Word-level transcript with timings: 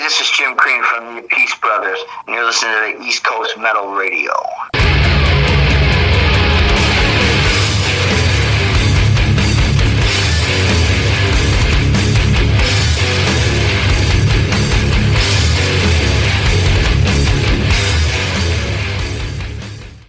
This 0.00 0.20
is 0.20 0.30
Jim 0.30 0.54
Crean 0.56 0.82
from 0.84 1.16
the 1.16 1.22
Appice 1.22 1.60
Brothers, 1.60 1.98
and 2.26 2.34
you're 2.34 2.44
listening 2.46 2.92
to 2.92 2.98
the 2.98 3.04
East 3.04 3.24
Coast 3.24 3.58
Metal 3.58 3.94
Radio. 3.94 4.32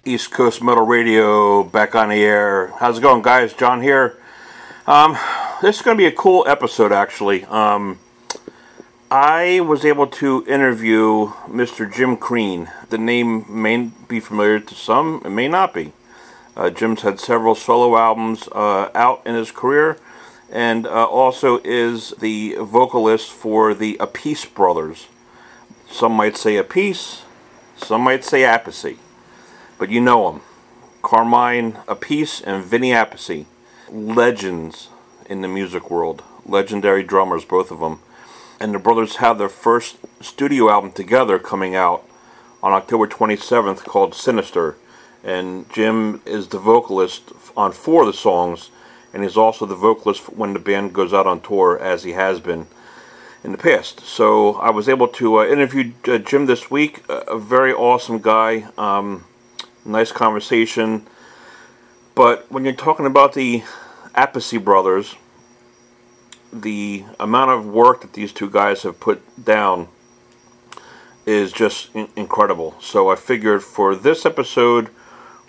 East 0.05 0.31
Coast 0.31 0.61
Metal 0.61 0.85
Radio 0.85 1.63
back 1.63 1.95
on 1.95 2.09
the 2.09 2.23
air. 2.23 2.67
How's 2.79 2.99
it 2.99 3.01
going, 3.01 3.21
guys? 3.21 3.53
John 3.53 3.81
here. 3.81 4.17
Um, 4.87 5.17
this 5.61 5.77
is 5.77 5.81
going 5.81 5.97
to 5.97 6.01
be 6.01 6.07
a 6.07 6.11
cool 6.11 6.45
episode, 6.47 6.91
actually. 6.93 7.43
Um, 7.45 7.99
I 9.11 9.59
was 9.61 9.85
able 9.85 10.05
to 10.05 10.45
interview 10.47 11.31
Mr. 11.47 11.91
Jim 11.91 12.15
Crean. 12.15 12.69
The 12.89 13.00
name 13.00 13.43
may 13.50 13.89
be 14.07 14.19
familiar 14.19 14.59
to 14.59 14.75
some, 14.75 15.23
it 15.25 15.31
may 15.31 15.47
not 15.47 15.73
be. 15.73 15.93
Uh, 16.55 16.69
Jim's 16.69 17.01
had 17.01 17.19
several 17.19 17.55
solo 17.55 17.97
albums 17.97 18.47
uh, 18.50 18.91
out 18.93 19.23
in 19.25 19.33
his 19.33 19.50
career, 19.50 19.97
and 20.51 20.86
uh, 20.86 21.05
also 21.05 21.59
is 21.64 22.11
the 22.19 22.55
vocalist 22.59 23.31
for 23.31 23.73
the 23.73 23.97
Appice 24.00 24.45
Brothers. 24.53 25.07
Some 25.89 26.11
might 26.11 26.37
say 26.37 26.61
Appice, 26.61 27.23
some 27.78 28.01
might 28.01 28.23
say 28.23 28.41
Appice 28.41 28.97
but 29.79 29.89
you 29.89 30.01
know 30.01 30.31
them. 30.31 30.41
Carmine 31.01 31.71
Appice 31.87 32.44
and 32.45 32.64
Vinny 32.64 32.91
Appice, 32.91 33.45
legends 33.89 34.89
in 35.28 35.41
the 35.41 35.47
music 35.47 35.89
world, 35.89 36.22
legendary 36.45 37.02
drummers, 37.02 37.45
both 37.45 37.72
of 37.72 37.80
them. 37.80 38.02
And 38.59 38.73
the 38.73 38.80
brothers 38.80 39.17
have 39.17 39.38
their 39.38 39.49
first 39.49 39.97
studio 40.22 40.69
album 40.69 40.91
together 40.91 41.39
coming 41.39 41.75
out 41.75 42.05
on 42.61 42.73
October 42.73 43.08
27th 43.08 43.86
called 43.86 44.14
Sinister. 44.14 44.75
And 45.23 45.72
Jim 45.72 46.22
is 46.25 46.50
the 46.50 46.59
vocalist 46.59 47.31
on 47.56 47.72
four 47.72 48.02
of 48.02 48.08
the 48.08 48.14
songs, 48.14 48.69
and 49.14 49.23
he's 49.23 49.38
also 49.38 49.66
the 49.66 49.75
vocalist 49.75 50.34
when 50.34 50.53
the 50.53 50.59
band 50.59 50.94
goes 50.94 51.14
out 51.14 51.28
on 51.28 51.42
tour, 51.42 51.78
as 51.80 52.03
he 52.03 52.11
has 52.11 52.39
been 52.39 52.67
in 53.44 53.52
the 53.52 53.58
past. 53.58 54.02
So 54.02 54.56
I 54.56 54.69
was 54.69 54.89
able 54.89 55.08
to 55.08 55.39
uh, 55.39 55.45
interview 55.45 55.94
uh, 56.08 56.17
Jim 56.17 56.45
this 56.45 56.69
week, 56.69 57.03
a 57.09 57.38
very 57.38 57.73
awesome 57.73 58.19
guy. 58.19 58.67
Um, 58.78 59.25
nice 59.86 60.12
conversation. 60.12 61.06
But 62.16 62.52
when 62.52 62.66
you're 62.66 62.73
talking 62.73 63.06
about 63.06 63.34
the 63.34 63.64
Appice 64.16 64.62
brothers, 64.64 65.16
the 66.52 67.05
amount 67.19 67.52
of 67.52 67.66
work 67.66 68.02
that 68.02 68.14
these 68.14 68.33
two 68.33 68.50
guys 68.50 68.83
have 68.83 69.00
put 69.00 69.22
down 69.44 69.88
is 71.25 71.52
just 71.52 71.94
in- 71.95 72.09
incredible. 72.16 72.75
So 72.80 73.09
I 73.09 73.16
figured 73.16 73.64
for 73.64 73.95
this 73.95 74.25
episode, 74.25 74.89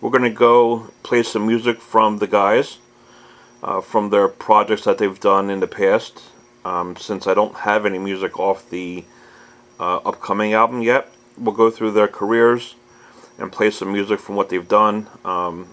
we're 0.01 0.11
going 0.11 0.25
to 0.25 0.31
go 0.31 0.91
play 1.03 1.23
some 1.23 1.47
music 1.47 1.81
from 1.81 2.19
the 2.19 2.27
guys, 2.27 2.79
uh, 3.63 3.81
from 3.81 4.11
their 4.11 4.29
projects 4.29 4.85
that 4.85 4.99
they've 4.99 5.21
done 5.21 5.51
in 5.51 5.61
the 5.61 5.67
past. 5.67 6.23
Um, 6.65 6.97
since 6.97 7.27
I 7.27 7.35
don't 7.35 7.55
have 7.59 7.87
any 7.87 7.99
music 7.99 8.39
off 8.39 8.69
the 8.69 9.05
uh, 9.79 9.97
upcoming 9.99 10.53
album 10.53 10.83
yet, 10.83 11.09
we'll 11.39 11.55
go 11.55 11.71
through 11.71 11.93
their 11.93 12.09
careers 12.09 12.75
and 13.39 13.51
play 13.51 13.71
some 13.71 13.93
music 13.93 14.21
from 14.21 14.37
what 14.37 14.51
they've 14.51 14.69
done. 14.69 15.07
Um, 15.25 15.69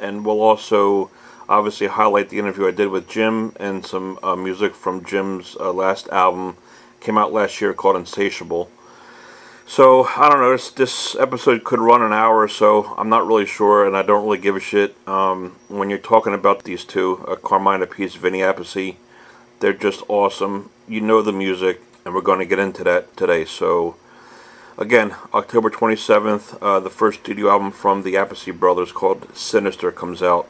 and 0.00 0.24
we'll 0.24 0.40
also 0.40 1.10
obviously 1.48 1.86
highlight 1.86 2.28
the 2.28 2.38
interview 2.38 2.66
I 2.66 2.70
did 2.70 2.88
with 2.88 3.08
Jim 3.08 3.52
and 3.56 3.84
some 3.84 4.18
uh, 4.22 4.36
music 4.36 4.74
from 4.74 5.04
Jim's 5.04 5.56
uh, 5.58 5.72
last 5.72 6.08
album, 6.08 6.56
came 7.00 7.18
out 7.18 7.32
last 7.32 7.60
year 7.60 7.72
called 7.72 7.96
Insatiable. 7.96 8.70
So 9.66 10.04
I 10.16 10.28
don't 10.28 10.40
know. 10.40 10.52
This, 10.52 10.70
this 10.70 11.16
episode 11.16 11.64
could 11.64 11.78
run 11.78 12.02
an 12.02 12.12
hour 12.12 12.38
or 12.38 12.48
so. 12.48 12.94
I'm 12.98 13.08
not 13.08 13.26
really 13.26 13.46
sure, 13.46 13.86
and 13.86 13.96
I 13.96 14.02
don't 14.02 14.24
really 14.24 14.38
give 14.38 14.56
a 14.56 14.60
shit. 14.60 14.96
Um, 15.08 15.56
when 15.68 15.88
you're 15.88 15.98
talking 15.98 16.34
about 16.34 16.64
these 16.64 16.84
two, 16.84 17.24
uh, 17.26 17.36
Carmine 17.36 17.80
Appice, 17.80 18.16
Vinny 18.16 18.40
Appice, 18.40 18.96
they're 19.60 19.72
just 19.72 20.02
awesome. 20.08 20.70
You 20.86 21.00
know 21.00 21.22
the 21.22 21.32
music, 21.32 21.80
and 22.04 22.14
we're 22.14 22.20
going 22.20 22.40
to 22.40 22.46
get 22.46 22.58
into 22.58 22.84
that 22.84 23.16
today. 23.16 23.44
So 23.44 23.96
Again, 24.76 25.14
October 25.32 25.70
27th, 25.70 26.58
uh, 26.60 26.80
the 26.80 26.90
first 26.90 27.20
studio 27.20 27.48
album 27.48 27.70
from 27.70 28.02
the 28.02 28.14
Appice 28.14 28.52
Brothers 28.58 28.90
called 28.90 29.28
Sinister 29.32 29.92
comes 29.92 30.20
out. 30.20 30.48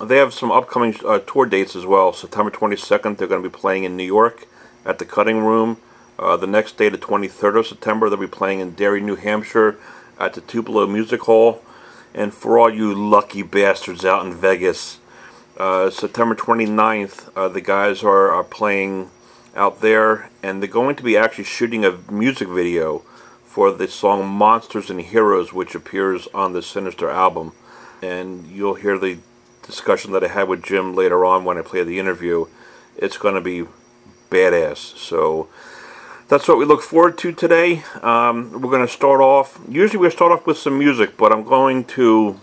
They 0.00 0.18
have 0.18 0.34
some 0.34 0.52
upcoming 0.52 0.94
uh, 1.06 1.20
tour 1.20 1.46
dates 1.46 1.74
as 1.74 1.86
well. 1.86 2.12
September 2.12 2.50
22nd, 2.50 3.16
they're 3.16 3.26
going 3.26 3.42
to 3.42 3.48
be 3.48 3.54
playing 3.54 3.84
in 3.84 3.96
New 3.96 4.04
York 4.04 4.46
at 4.84 4.98
the 4.98 5.06
Cutting 5.06 5.38
Room. 5.38 5.78
Uh, 6.18 6.36
the 6.36 6.46
next 6.46 6.76
day, 6.76 6.90
the 6.90 6.98
23rd 6.98 7.60
of 7.60 7.66
September, 7.66 8.10
they'll 8.10 8.18
be 8.18 8.26
playing 8.26 8.60
in 8.60 8.72
Derry, 8.72 9.00
New 9.00 9.16
Hampshire 9.16 9.78
at 10.18 10.34
the 10.34 10.42
Tupelo 10.42 10.86
Music 10.86 11.22
Hall. 11.22 11.62
And 12.14 12.34
for 12.34 12.58
all 12.58 12.68
you 12.68 12.94
lucky 12.94 13.42
bastards 13.42 14.04
out 14.04 14.26
in 14.26 14.34
Vegas, 14.34 14.98
uh, 15.56 15.88
September 15.88 16.34
29th, 16.34 17.30
uh, 17.34 17.48
the 17.48 17.62
guys 17.62 18.02
are, 18.02 18.30
are 18.30 18.44
playing 18.44 19.10
out 19.54 19.80
there, 19.80 20.28
and 20.42 20.62
they're 20.62 20.68
going 20.68 20.96
to 20.96 21.02
be 21.02 21.16
actually 21.16 21.44
shooting 21.44 21.86
a 21.86 21.98
music 22.10 22.48
video 22.48 22.98
for 23.44 23.72
the 23.72 23.88
song 23.88 24.26
Monsters 24.26 24.90
and 24.90 25.00
Heroes, 25.00 25.54
which 25.54 25.74
appears 25.74 26.28
on 26.34 26.52
the 26.52 26.60
Sinister 26.60 27.08
album. 27.08 27.52
And 28.02 28.46
you'll 28.46 28.74
hear 28.74 28.98
the 28.98 29.18
discussion 29.66 30.12
that 30.12 30.24
I 30.24 30.28
had 30.28 30.48
with 30.48 30.62
Jim 30.62 30.94
later 30.94 31.24
on 31.24 31.44
when 31.44 31.58
I 31.58 31.62
play 31.62 31.82
the 31.82 31.98
interview. 31.98 32.46
It's 32.96 33.18
going 33.18 33.34
to 33.34 33.40
be 33.40 33.64
badass. 34.30 34.96
So 34.96 35.48
that's 36.28 36.48
what 36.48 36.58
we 36.58 36.64
look 36.64 36.82
forward 36.82 37.18
to 37.18 37.32
today. 37.32 37.84
Um, 38.02 38.52
we're 38.52 38.70
going 38.70 38.86
to 38.86 38.92
start 38.92 39.20
off, 39.20 39.60
usually 39.68 39.98
we 39.98 40.10
start 40.10 40.32
off 40.32 40.46
with 40.46 40.58
some 40.58 40.78
music, 40.78 41.16
but 41.16 41.32
I'm 41.32 41.44
going 41.44 41.84
to 41.84 42.40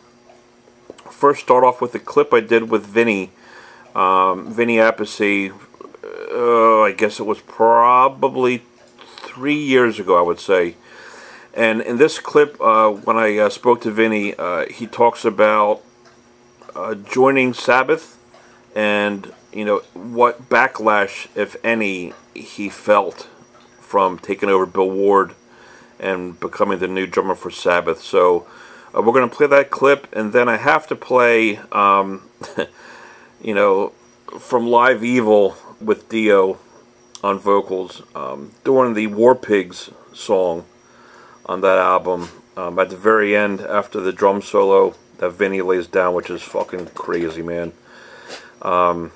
first 1.10 1.42
start 1.42 1.64
off 1.64 1.82
with 1.82 1.96
a 1.96 2.00
clip 2.00 2.34
I 2.34 2.40
did 2.40 2.70
with 2.70 2.86
Vinny. 2.86 3.32
Um, 3.96 4.54
Vinny 4.54 4.78
Appice, 4.78 5.52
uh, 6.32 6.82
I 6.82 6.92
guess 6.92 7.20
it 7.20 7.24
was 7.24 7.40
probably 7.42 8.64
three 9.18 9.56
years 9.56 10.00
ago, 10.00 10.18
I 10.18 10.22
would 10.22 10.40
say. 10.40 10.76
And 11.54 11.82
in 11.82 11.98
this 11.98 12.20
clip, 12.20 12.60
uh, 12.60 12.90
when 12.90 13.18
I 13.18 13.38
uh, 13.38 13.50
spoke 13.50 13.82
to 13.82 13.92
Vinny, 13.92 14.34
uh, 14.36 14.66
he 14.68 14.88
talks 14.88 15.24
about 15.24 15.84
joining 17.10 17.54
Sabbath 17.54 18.18
and 18.76 19.32
you 19.52 19.66
know 19.66 19.80
what 19.94 20.50
backlash, 20.50 21.28
if 21.36 21.56
any, 21.64 22.14
he 22.34 22.70
felt 22.70 23.28
from 23.80 24.18
taking 24.18 24.50
over 24.50 24.66
Bill 24.66 24.90
Ward 24.90 25.36
and 26.00 26.40
becoming 26.40 26.80
the 26.80 26.88
new 26.88 27.06
drummer 27.06 27.36
for 27.36 27.52
Sabbath. 27.52 28.02
So 28.02 28.48
uh, 28.96 29.02
we're 29.02 29.14
going 29.14 29.30
to 29.30 29.36
play 29.36 29.48
that 29.48 29.70
clip, 29.70 30.14
and 30.14 30.34
then 30.34 30.50
I 30.50 30.58
have 30.58 30.88
to 30.88 30.96
play, 30.96 31.58
um, 31.72 32.30
you 33.42 33.54
know, 33.54 33.90
from 34.40 34.68
Live 34.68 35.04
Evil 35.04 35.56
with 35.80 36.10
Dio 36.10 36.58
on 37.24 37.40
vocals 37.40 38.02
um, 38.16 38.52
during 38.64 38.96
the 38.96 39.08
War 39.08 39.36
Pigs 39.36 39.92
song 40.14 40.66
on 41.46 41.62
that 41.62 41.78
album. 41.78 42.30
Um, 42.56 42.78
at 42.78 42.90
the 42.90 42.98
very 42.98 43.36
end, 43.36 43.62
after 43.62 44.00
the 44.00 44.12
drum 44.12 44.42
solo 44.42 44.96
that 45.18 45.32
Vinny 45.32 45.62
lays 45.62 45.88
down, 45.88 46.14
which 46.14 46.30
is 46.30 46.42
fucking 46.42 46.88
crazy, 46.88 47.42
man. 47.42 47.74
Um, 48.62 49.12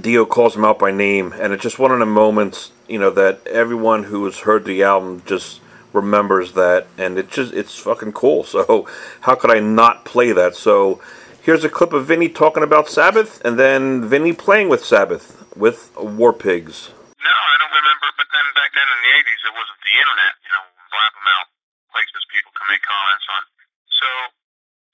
Dio 0.00 0.24
calls 0.24 0.56
him 0.56 0.64
out 0.64 0.78
by 0.78 0.90
name, 0.90 1.32
and 1.32 1.52
it's 1.52 1.62
just 1.62 1.78
one 1.78 1.92
of 1.92 1.98
the 1.98 2.06
moments, 2.06 2.72
you 2.88 2.98
know, 2.98 3.10
that 3.10 3.46
everyone 3.46 4.04
who's 4.04 4.40
heard 4.40 4.64
the 4.64 4.82
album 4.82 5.22
just 5.26 5.60
remembers 5.92 6.52
that, 6.52 6.86
and 6.98 7.18
it 7.18 7.30
just 7.30 7.52
it's 7.54 7.78
fucking 7.78 8.12
cool. 8.12 8.44
So 8.54 8.88
how 9.20 9.34
could 9.34 9.50
I 9.50 9.60
not 9.60 10.04
play 10.04 10.32
that? 10.32 10.56
So 10.56 11.00
here's 11.42 11.64
a 11.64 11.68
clip 11.68 11.92
of 11.92 12.06
Vinny 12.06 12.28
talking 12.28 12.62
about 12.62 12.88
Sabbath, 12.88 13.40
and 13.44 13.58
then 13.58 14.04
Vinny 14.04 14.32
playing 14.32 14.68
with 14.68 14.84
Sabbath 14.84 15.46
with 15.56 15.94
War 15.96 16.32
Pigs. 16.32 16.90
No, 17.22 17.34
I 17.34 17.54
don't 17.62 17.70
remember. 17.70 18.08
But 18.18 18.26
then 18.34 18.46
back 18.58 18.70
then 18.74 18.86
in 18.86 18.98
the 19.02 19.12
'80s, 19.22 19.40
it 19.46 19.54
wasn't 19.54 19.80
the 19.82 19.94
internet, 19.94 20.34
you 20.42 20.50
know 20.50 20.64
blabbermouth 20.94 21.50
places 21.90 22.22
people 22.30 22.50
can 22.54 22.66
make 22.70 22.82
comments 22.82 23.26
on. 23.30 23.42
So, 23.90 24.08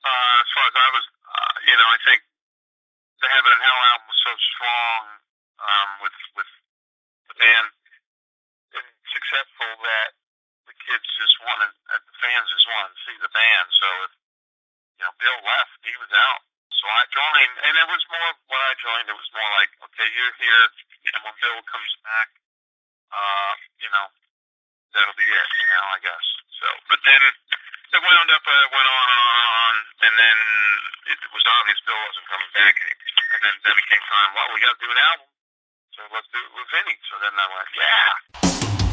uh, 0.01 0.35
as 0.41 0.49
far 0.57 0.67
as 0.69 0.77
I 0.77 0.89
was, 0.97 1.05
uh, 1.11 1.55
you 1.69 1.77
know, 1.77 1.89
I 1.93 2.01
think 2.05 2.21
the 3.21 3.29
Heaven 3.29 3.51
and 3.53 3.63
Hell 3.63 3.81
album 3.93 4.07
was 4.09 4.21
so 4.25 4.33
strong 4.57 5.01
um, 5.61 5.89
with 6.01 6.17
with 6.41 6.51
the 7.29 7.37
band 7.37 7.69
and 8.81 8.87
successful 9.13 9.71
that 9.85 10.11
the 10.65 10.75
kids 10.89 11.05
just 11.21 11.37
wanted, 11.45 11.73
uh, 11.93 12.01
the 12.01 12.17
fans 12.23 12.49
just 12.49 12.67
wanted 12.71 12.91
to 12.97 13.01
see 13.05 13.17
the 13.21 13.33
band. 13.33 13.67
So 13.77 13.89
if 14.09 14.13
you 14.97 15.03
know 15.05 15.13
Bill 15.21 15.39
left, 15.45 15.77
he 15.85 15.95
was 16.01 16.13
out. 16.17 16.43
So 16.81 16.89
I 16.89 17.05
joined, 17.13 17.57
and 17.69 17.75
it 17.77 17.89
was 17.93 18.03
more 18.09 18.31
when 18.49 18.63
I 18.65 18.73
joined. 18.81 19.07
It 19.13 19.19
was 19.19 19.31
more 19.37 19.51
like, 19.61 19.69
okay, 19.85 20.09
you're 20.17 20.37
here, 20.41 20.65
and 21.13 21.21
when 21.29 21.37
Bill 21.45 21.61
comes 21.69 21.93
back, 22.01 22.29
uh, 23.13 23.53
you 23.85 23.91
know, 23.93 24.07
that'll 24.97 25.19
be 25.19 25.29
it, 25.29 25.49
you 25.61 25.67
know, 25.77 25.85
I 25.93 25.99
guess. 26.01 26.27
So, 26.57 26.67
but 26.89 27.01
then 27.05 27.21
it 27.91 28.03
wound 28.03 28.31
up, 28.31 28.45
uh, 28.47 28.67
went 28.71 28.89
on 28.89 29.07
and 29.11 29.21
on 29.21 29.35
and 29.35 29.51
on, 29.51 29.75
and 30.07 30.15
then 30.15 30.39
it 31.11 31.19
was 31.35 31.45
obvious 31.47 31.81
Bill 31.83 31.99
wasn't 31.99 32.29
coming 32.31 32.53
back, 32.55 32.75
and 32.79 33.41
then 33.43 33.55
then 33.67 33.75
it 33.75 33.87
came 33.91 34.05
time. 34.07 34.31
Well, 34.35 34.49
we 34.55 34.63
got 34.63 34.79
to 34.79 34.81
do 34.81 34.91
an 34.95 35.01
album, 35.01 35.29
so 35.95 36.01
let's 36.15 36.29
do 36.31 36.39
it 36.39 36.53
with 36.55 36.69
Vinny. 36.71 36.97
So 37.11 37.15
then 37.19 37.35
I 37.35 37.47
went, 37.51 37.69
yeah. 37.75 38.90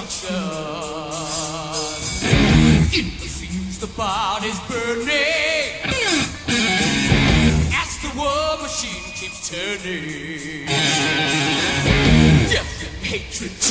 destruction. 0.00 0.34
It 2.92 3.28
seems 3.28 3.78
the 3.78 3.86
body's 3.88 4.58
burning 4.68 5.06
as 7.74 7.98
the 8.02 8.10
war 8.16 8.58
machine 8.60 9.12
keeps 9.14 9.48
turning. 9.50 10.66
Death 12.50 12.82
and 12.82 13.06
hatred. 13.06 13.65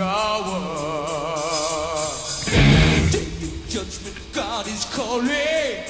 hour. 0.00 0.60
Day 3.10 3.26
of 3.42 3.68
judgment, 3.68 4.16
God 4.32 4.66
is 4.66 4.84
calling. 4.86 5.84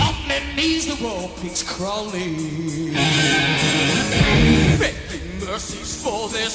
On 0.00 0.28
their 0.28 0.54
knees, 0.56 0.86
the 0.86 0.96
wrong 1.04 1.30
pigs 1.40 1.62
crawling. 1.62 2.94
Begging 4.78 5.40
mercies 5.40 6.02
for 6.02 6.28
their 6.28 6.50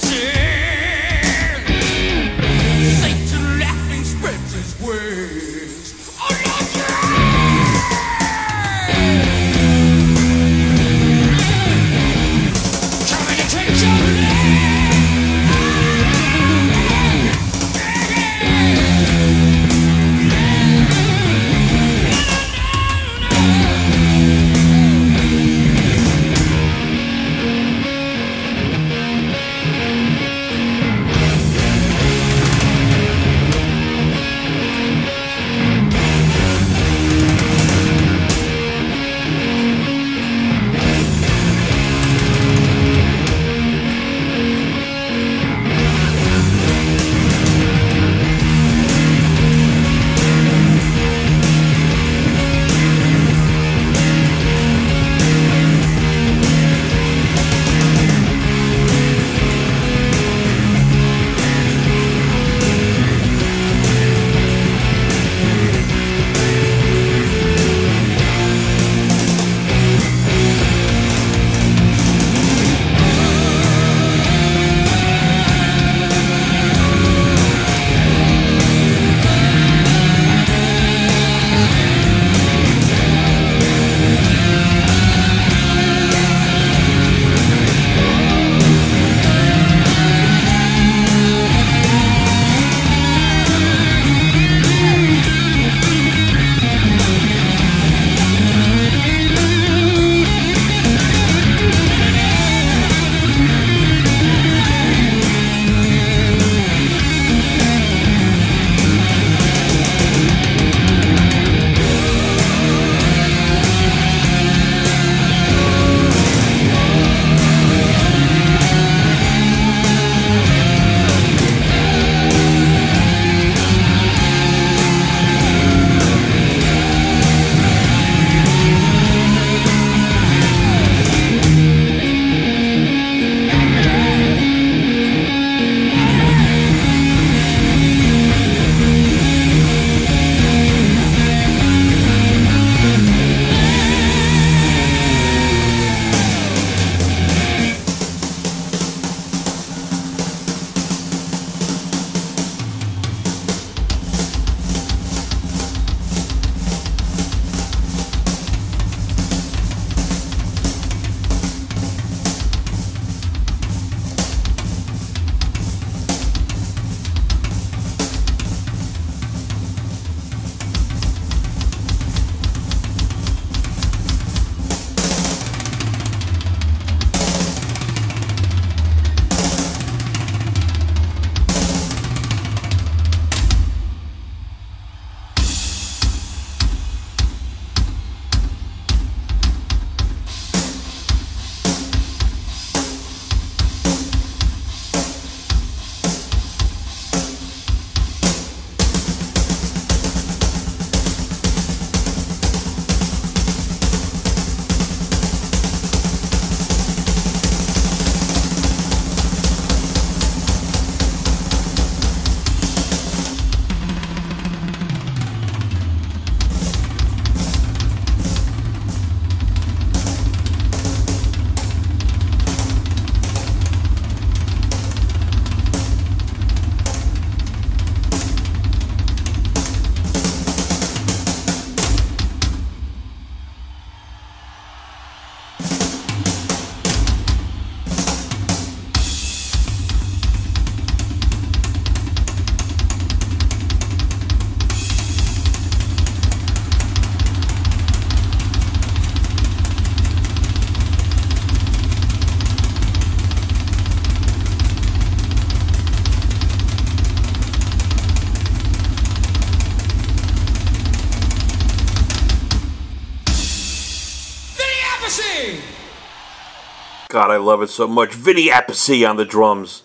God, 267.24 267.32
I 267.32 267.38
love 267.38 267.62
it 267.62 267.70
so 267.70 267.88
much. 267.88 268.14
Vinny 268.14 268.50
Appice 268.50 269.10
on 269.10 269.16
the 269.16 269.24
drums. 269.24 269.84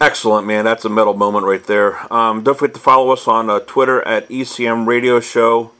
Excellent, 0.00 0.48
man. 0.48 0.64
That's 0.64 0.84
a 0.84 0.88
metal 0.88 1.14
moment 1.14 1.46
right 1.46 1.62
there. 1.62 2.12
Um, 2.12 2.42
don't 2.42 2.58
forget 2.58 2.74
to 2.74 2.80
follow 2.80 3.10
us 3.12 3.28
on 3.28 3.48
uh, 3.48 3.60
Twitter 3.60 4.02
at 4.02 4.28
ECM 4.28 4.84
Radio 4.84 5.20
Show 5.20 5.70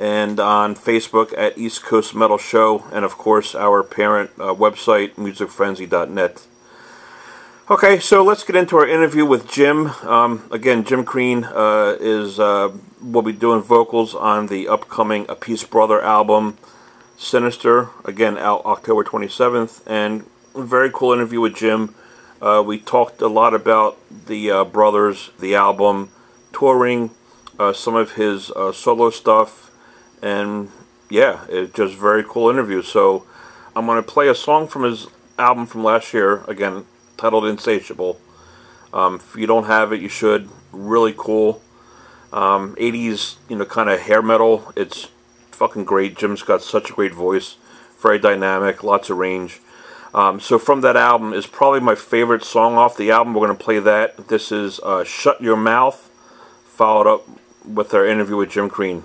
and 0.00 0.40
on 0.40 0.74
Facebook 0.74 1.32
at 1.38 1.56
East 1.56 1.84
Coast 1.84 2.12
Metal 2.12 2.38
Show, 2.38 2.86
and 2.92 3.04
of 3.04 3.18
course 3.18 3.54
our 3.54 3.84
parent 3.84 4.32
uh, 4.36 4.52
website, 4.52 5.14
musicfrenzy.net. 5.14 6.44
Okay, 7.70 8.00
so 8.00 8.24
let's 8.24 8.42
get 8.42 8.56
into 8.56 8.78
our 8.78 8.88
interview 8.88 9.24
with 9.24 9.48
Jim. 9.48 9.86
Um, 10.02 10.42
again, 10.50 10.82
Jim 10.82 11.04
Crean 11.04 11.44
uh, 11.44 11.96
is 12.00 12.40
uh, 12.40 12.76
will 13.00 13.22
be 13.22 13.30
doing 13.30 13.62
vocals 13.62 14.16
on 14.16 14.48
the 14.48 14.66
upcoming 14.66 15.26
Appice 15.26 15.70
Brother 15.70 16.02
album, 16.02 16.58
Sinister. 17.20 17.90
Again, 18.04 18.38
out 18.38 18.64
October 18.64 19.04
27th, 19.04 19.82
and 19.86 20.24
very 20.56 20.90
cool 20.90 21.12
interview 21.12 21.40
with 21.40 21.54
Jim. 21.54 21.94
Uh, 22.40 22.62
we 22.66 22.78
talked 22.78 23.20
a 23.20 23.28
lot 23.28 23.52
about 23.52 23.98
the 24.26 24.50
uh, 24.50 24.64
brothers, 24.64 25.30
the 25.38 25.54
album, 25.54 26.10
touring, 26.52 27.10
uh, 27.58 27.74
some 27.74 27.94
of 27.94 28.12
his 28.12 28.50
uh, 28.52 28.72
solo 28.72 29.10
stuff, 29.10 29.70
and 30.22 30.70
yeah, 31.10 31.44
it's 31.50 31.74
just 31.74 31.94
very 31.94 32.24
cool 32.26 32.48
interview. 32.48 32.80
So 32.80 33.26
I'm 33.76 33.84
going 33.84 34.02
to 34.02 34.08
play 34.08 34.28
a 34.28 34.34
song 34.34 34.66
from 34.66 34.84
his 34.84 35.06
album 35.38 35.66
from 35.66 35.84
last 35.84 36.14
year, 36.14 36.42
again 36.48 36.86
titled 37.18 37.44
Insatiable. 37.44 38.18
Um, 38.94 39.16
if 39.16 39.36
you 39.36 39.46
don't 39.46 39.66
have 39.66 39.92
it, 39.92 40.00
you 40.00 40.08
should. 40.08 40.48
Really 40.72 41.14
cool. 41.16 41.60
Um, 42.32 42.74
80s, 42.76 43.36
you 43.48 43.56
know, 43.56 43.66
kind 43.66 43.90
of 43.90 44.00
hair 44.00 44.22
metal. 44.22 44.72
It's 44.74 45.08
fucking 45.60 45.84
great. 45.84 46.16
Jim's 46.16 46.42
got 46.42 46.62
such 46.62 46.88
a 46.88 46.94
great 46.94 47.12
voice, 47.12 47.56
very 47.98 48.18
dynamic, 48.18 48.82
lots 48.82 49.10
of 49.10 49.18
range. 49.18 49.60
Um, 50.14 50.40
so 50.40 50.58
from 50.58 50.80
that 50.80 50.96
album 50.96 51.34
is 51.34 51.46
probably 51.46 51.80
my 51.80 51.94
favorite 51.94 52.42
song 52.42 52.76
off 52.76 52.96
the 52.96 53.10
album. 53.10 53.34
We're 53.34 53.46
going 53.46 53.58
to 53.58 53.62
play 53.62 53.78
that. 53.78 54.28
This 54.28 54.50
is 54.50 54.80
uh, 54.80 55.04
"Shut 55.04 55.38
Your 55.42 55.58
Mouth," 55.58 56.10
followed 56.64 57.06
up 57.06 57.28
with 57.66 57.92
our 57.92 58.06
interview 58.06 58.38
with 58.38 58.50
Jim 58.50 58.70
Crean. 58.70 59.04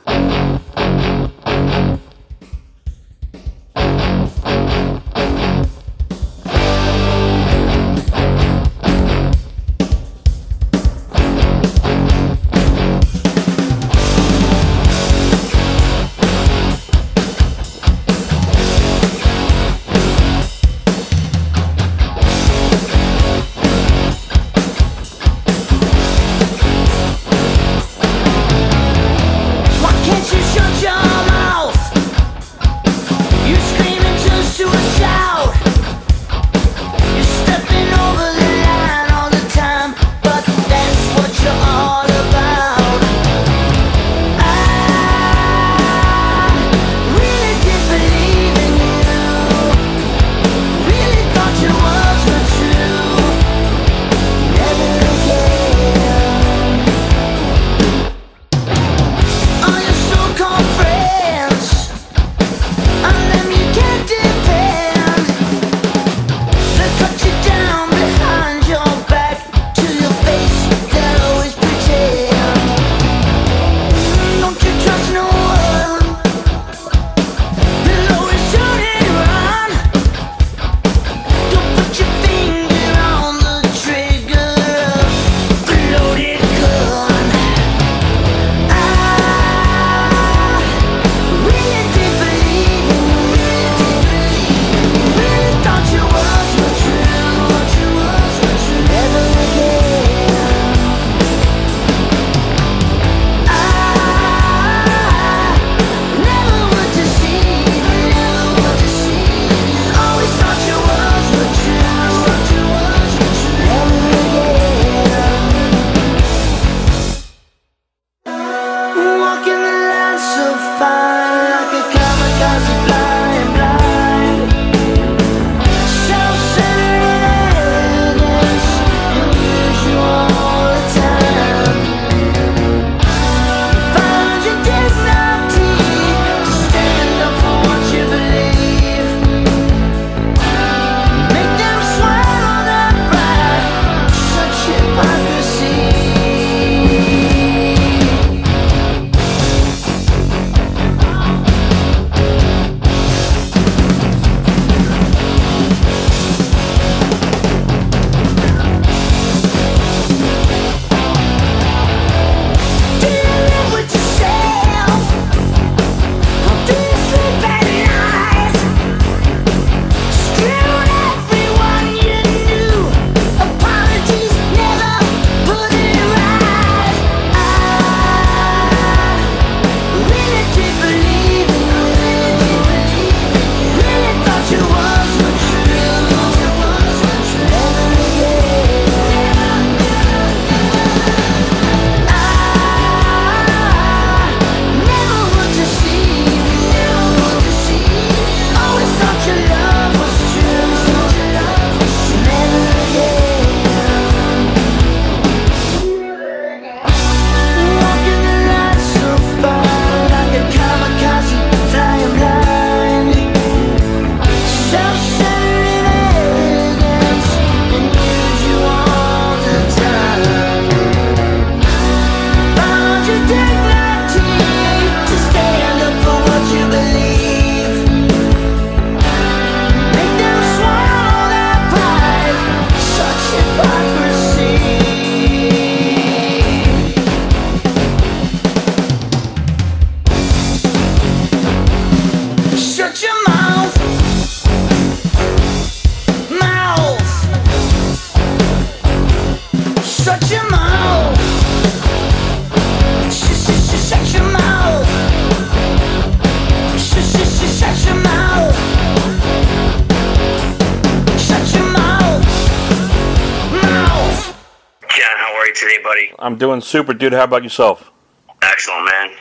I'm 266.36 266.39
doing 266.39 266.60
super, 266.60 266.93
dude. 266.93 267.13
How 267.13 267.24
about 267.24 267.43
yourself? 267.43 267.93
Excellent, 268.41 268.88
man. 268.88 269.12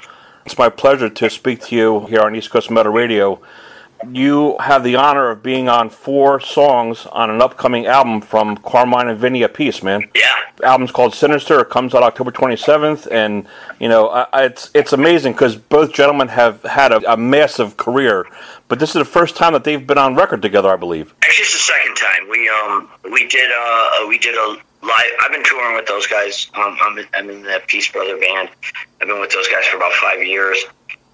It's 0.44 0.58
my 0.58 0.68
pleasure 0.68 1.08
to 1.08 1.30
speak 1.30 1.60
to 1.66 1.76
you 1.76 2.06
here 2.06 2.22
on 2.22 2.34
East 2.34 2.50
Coast 2.50 2.72
Metal 2.72 2.90
Radio. 2.90 3.40
You 4.10 4.56
have 4.58 4.82
the 4.82 4.96
honor 4.96 5.30
of 5.30 5.40
being 5.40 5.68
on 5.68 5.90
four 5.90 6.40
songs 6.40 7.06
on 7.06 7.30
an 7.30 7.40
upcoming 7.40 7.86
album 7.86 8.20
from 8.20 8.56
Carmine 8.56 9.06
and 9.06 9.16
Vinny 9.16 9.42
Appice, 9.42 9.80
man. 9.80 10.10
Yeah. 10.12 10.22
The 10.56 10.64
album's 10.64 10.90
called 10.90 11.14
Sinister. 11.14 11.60
It 11.60 11.70
comes 11.70 11.94
out 11.94 12.02
October 12.02 12.32
27th, 12.32 13.06
and 13.12 13.46
you 13.78 13.88
know 13.88 14.08
I, 14.08 14.26
I- 14.32 14.44
it's 14.46 14.72
it's 14.74 14.92
amazing 14.92 15.34
because 15.34 15.54
both 15.54 15.92
gentlemen 15.92 16.26
have 16.28 16.64
had 16.64 16.90
a, 16.90 17.12
a 17.12 17.16
massive 17.16 17.76
career, 17.76 18.26
but 18.66 18.80
this 18.80 18.90
is 18.90 18.94
the 18.94 19.04
first 19.04 19.36
time 19.36 19.52
that 19.52 19.62
they've 19.62 19.86
been 19.86 19.98
on 19.98 20.16
record 20.16 20.42
together, 20.42 20.68
I 20.68 20.76
believe. 20.76 21.14
Actually, 21.22 21.42
it's 21.44 21.52
the 21.52 21.58
second 21.72 21.94
time 21.94 22.28
we 22.28 22.48
um 22.48 22.88
we 23.12 23.26
did 23.28 23.50
uh 23.56 24.06
we 24.08 24.18
did 24.18 24.34
a 24.34 24.56
live. 24.84 25.10
I've 25.20 25.32
been 25.32 25.44
touring 25.44 25.76
with 25.76 25.86
those 25.86 26.06
guys. 26.06 26.50
Um, 26.54 26.76
I'm 26.80 26.98
I'm 27.14 27.30
in 27.30 27.42
the 27.42 27.48
Appice 27.50 27.92
Brother 27.92 28.18
band. 28.18 28.50
I've 29.00 29.08
been 29.08 29.20
with 29.20 29.32
those 29.32 29.48
guys 29.48 29.64
for 29.66 29.76
about 29.76 29.92
five 29.92 30.22
years, 30.22 30.64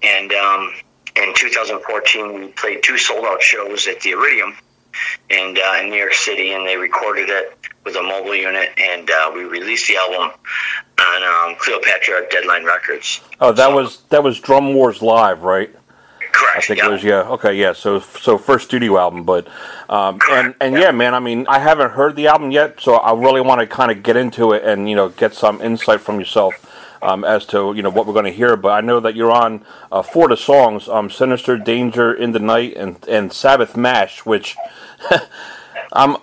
and 0.03 0.31
um, 0.33 0.73
in 1.15 1.33
2014 1.35 2.33
we 2.33 2.47
played 2.49 2.83
two 2.83 2.97
sold 2.97 3.25
out 3.25 3.41
shows 3.41 3.87
at 3.87 4.01
the 4.01 4.11
Iridium, 4.11 4.55
and 5.29 5.57
uh, 5.57 5.79
in 5.81 5.89
New 5.89 5.97
York 5.97 6.13
City, 6.13 6.51
and 6.51 6.67
they 6.67 6.77
recorded 6.77 7.29
it 7.29 7.57
with 7.83 7.95
a 7.95 8.03
mobile 8.03 8.35
unit, 8.35 8.69
and 8.77 9.09
uh, 9.09 9.31
we 9.33 9.43
released 9.43 9.87
the 9.87 9.97
album 9.97 10.31
on 10.99 11.23
um, 11.51 11.55
Cleopatra 11.57 12.27
Deadline 12.29 12.65
Records. 12.65 13.21
Oh, 13.39 13.51
that 13.53 13.73
was 13.73 14.01
that 14.09 14.23
was 14.23 14.39
Drum 14.39 14.73
Wars 14.73 15.01
live, 15.01 15.43
right? 15.43 15.73
Correct. 16.31 16.57
I 16.57 16.61
think 16.61 16.79
yeah. 16.79 16.87
it 16.87 16.91
was 16.91 17.03
yeah. 17.03 17.21
Okay, 17.23 17.53
yeah. 17.55 17.73
So 17.73 17.99
so 17.99 18.37
first 18.37 18.65
studio 18.65 18.97
album, 18.97 19.23
but 19.23 19.47
um, 19.89 20.19
and 20.29 20.55
and 20.61 20.73
yeah. 20.75 20.81
yeah, 20.81 20.91
man. 20.91 21.13
I 21.13 21.19
mean, 21.19 21.45
I 21.47 21.59
haven't 21.59 21.91
heard 21.91 22.15
the 22.15 22.27
album 22.27 22.51
yet, 22.51 22.79
so 22.79 22.95
I 22.95 23.13
really 23.13 23.41
want 23.41 23.61
to 23.61 23.67
kind 23.67 23.91
of 23.91 24.03
get 24.03 24.15
into 24.15 24.53
it 24.53 24.63
and 24.63 24.89
you 24.89 24.95
know 24.95 25.09
get 25.09 25.33
some 25.33 25.61
insight 25.61 26.01
from 26.01 26.19
yourself 26.19 26.53
um, 27.01 27.23
as 27.23 27.45
to 27.47 27.73
you 27.75 27.81
know 27.81 27.89
what 27.89 28.05
we're 28.07 28.13
going 28.13 28.25
to 28.25 28.31
hear. 28.31 28.55
But 28.55 28.69
I 28.69 28.81
know 28.81 28.99
that 28.99 29.15
you're 29.15 29.31
on 29.31 29.65
uh, 29.91 30.01
four 30.01 30.25
of 30.25 30.29
the 30.31 30.37
songs: 30.37 30.87
um, 30.87 31.09
"Sinister," 31.09 31.57
"Danger," 31.57 32.13
"In 32.13 32.31
the 32.31 32.39
Night," 32.39 32.75
and 32.75 33.03
and 33.07 33.33
"Sabbath 33.33 33.75
Mash," 33.75 34.25
which 34.25 34.55
I'm 35.93 36.17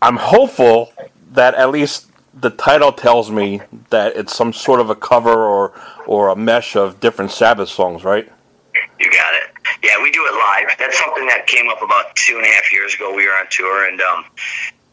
I'm 0.00 0.16
hopeful 0.16 0.92
that 1.32 1.54
at 1.54 1.70
least 1.70 2.06
the 2.34 2.50
title 2.50 2.92
tells 2.92 3.30
me 3.30 3.60
that 3.90 4.16
it's 4.16 4.34
some 4.34 4.52
sort 4.52 4.80
of 4.80 4.90
a 4.90 4.94
cover 4.94 5.44
or 5.44 5.72
or 6.06 6.28
a 6.28 6.36
mesh 6.36 6.76
of 6.76 7.00
different 7.00 7.30
Sabbath 7.30 7.68
songs, 7.68 8.04
right? 8.04 8.30
Yeah, 9.82 10.02
we 10.02 10.10
do 10.10 10.24
it 10.26 10.34
live. 10.34 10.76
That's 10.78 10.98
something 10.98 11.26
that 11.26 11.46
came 11.46 11.68
up 11.68 11.82
about 11.82 12.16
two 12.16 12.36
and 12.36 12.44
a 12.44 12.48
half 12.48 12.72
years 12.72 12.94
ago. 12.94 13.14
We 13.14 13.26
were 13.26 13.34
on 13.34 13.46
tour, 13.50 13.88
and 13.88 14.00
um, 14.00 14.24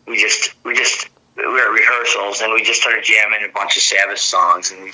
we 0.07 0.17
just 0.17 0.53
we 0.63 0.75
just 0.75 1.09
we 1.35 1.45
were 1.45 1.59
at 1.59 1.71
rehearsals, 1.71 2.41
and 2.41 2.53
we 2.53 2.63
just 2.63 2.81
started 2.81 3.03
jamming 3.03 3.47
a 3.49 3.51
bunch 3.51 3.77
of 3.77 3.83
Sabbath 3.83 4.19
songs, 4.19 4.71
and 4.71 4.83
we, 4.83 4.91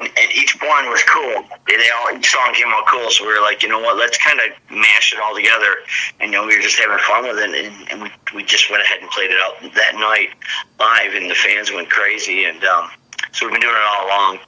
and 0.00 0.32
each 0.34 0.58
one 0.60 0.90
was 0.90 1.02
cool. 1.04 1.44
They 1.68 1.76
they 1.76 1.90
all 1.90 2.16
each 2.16 2.30
song 2.30 2.52
came 2.54 2.66
out 2.68 2.86
cool, 2.88 3.10
so 3.10 3.24
we 3.24 3.32
were 3.32 3.40
like, 3.40 3.62
you 3.62 3.68
know 3.68 3.80
what, 3.80 3.96
let's 3.96 4.18
kind 4.18 4.40
of 4.40 4.76
mash 4.76 5.12
it 5.12 5.20
all 5.20 5.34
together. 5.34 5.76
And 6.18 6.32
you 6.32 6.38
know, 6.38 6.46
we 6.46 6.56
were 6.56 6.62
just 6.62 6.78
having 6.78 6.98
fun 6.98 7.22
with 7.22 7.38
it, 7.38 7.64
and, 7.64 7.90
and 7.90 8.02
we 8.02 8.10
we 8.34 8.42
just 8.42 8.70
went 8.70 8.82
ahead 8.82 9.00
and 9.00 9.10
played 9.10 9.30
it 9.30 9.38
out 9.38 9.62
that 9.74 9.94
night 9.94 10.30
live, 10.80 11.14
and 11.14 11.30
the 11.30 11.34
fans 11.34 11.70
went 11.70 11.90
crazy, 11.90 12.44
and 12.44 12.64
um, 12.64 12.90
so 13.30 13.46
we've 13.46 13.52
been 13.52 13.62
doing 13.62 13.74
it 13.74 13.86
all 13.86 14.06
along, 14.06 14.38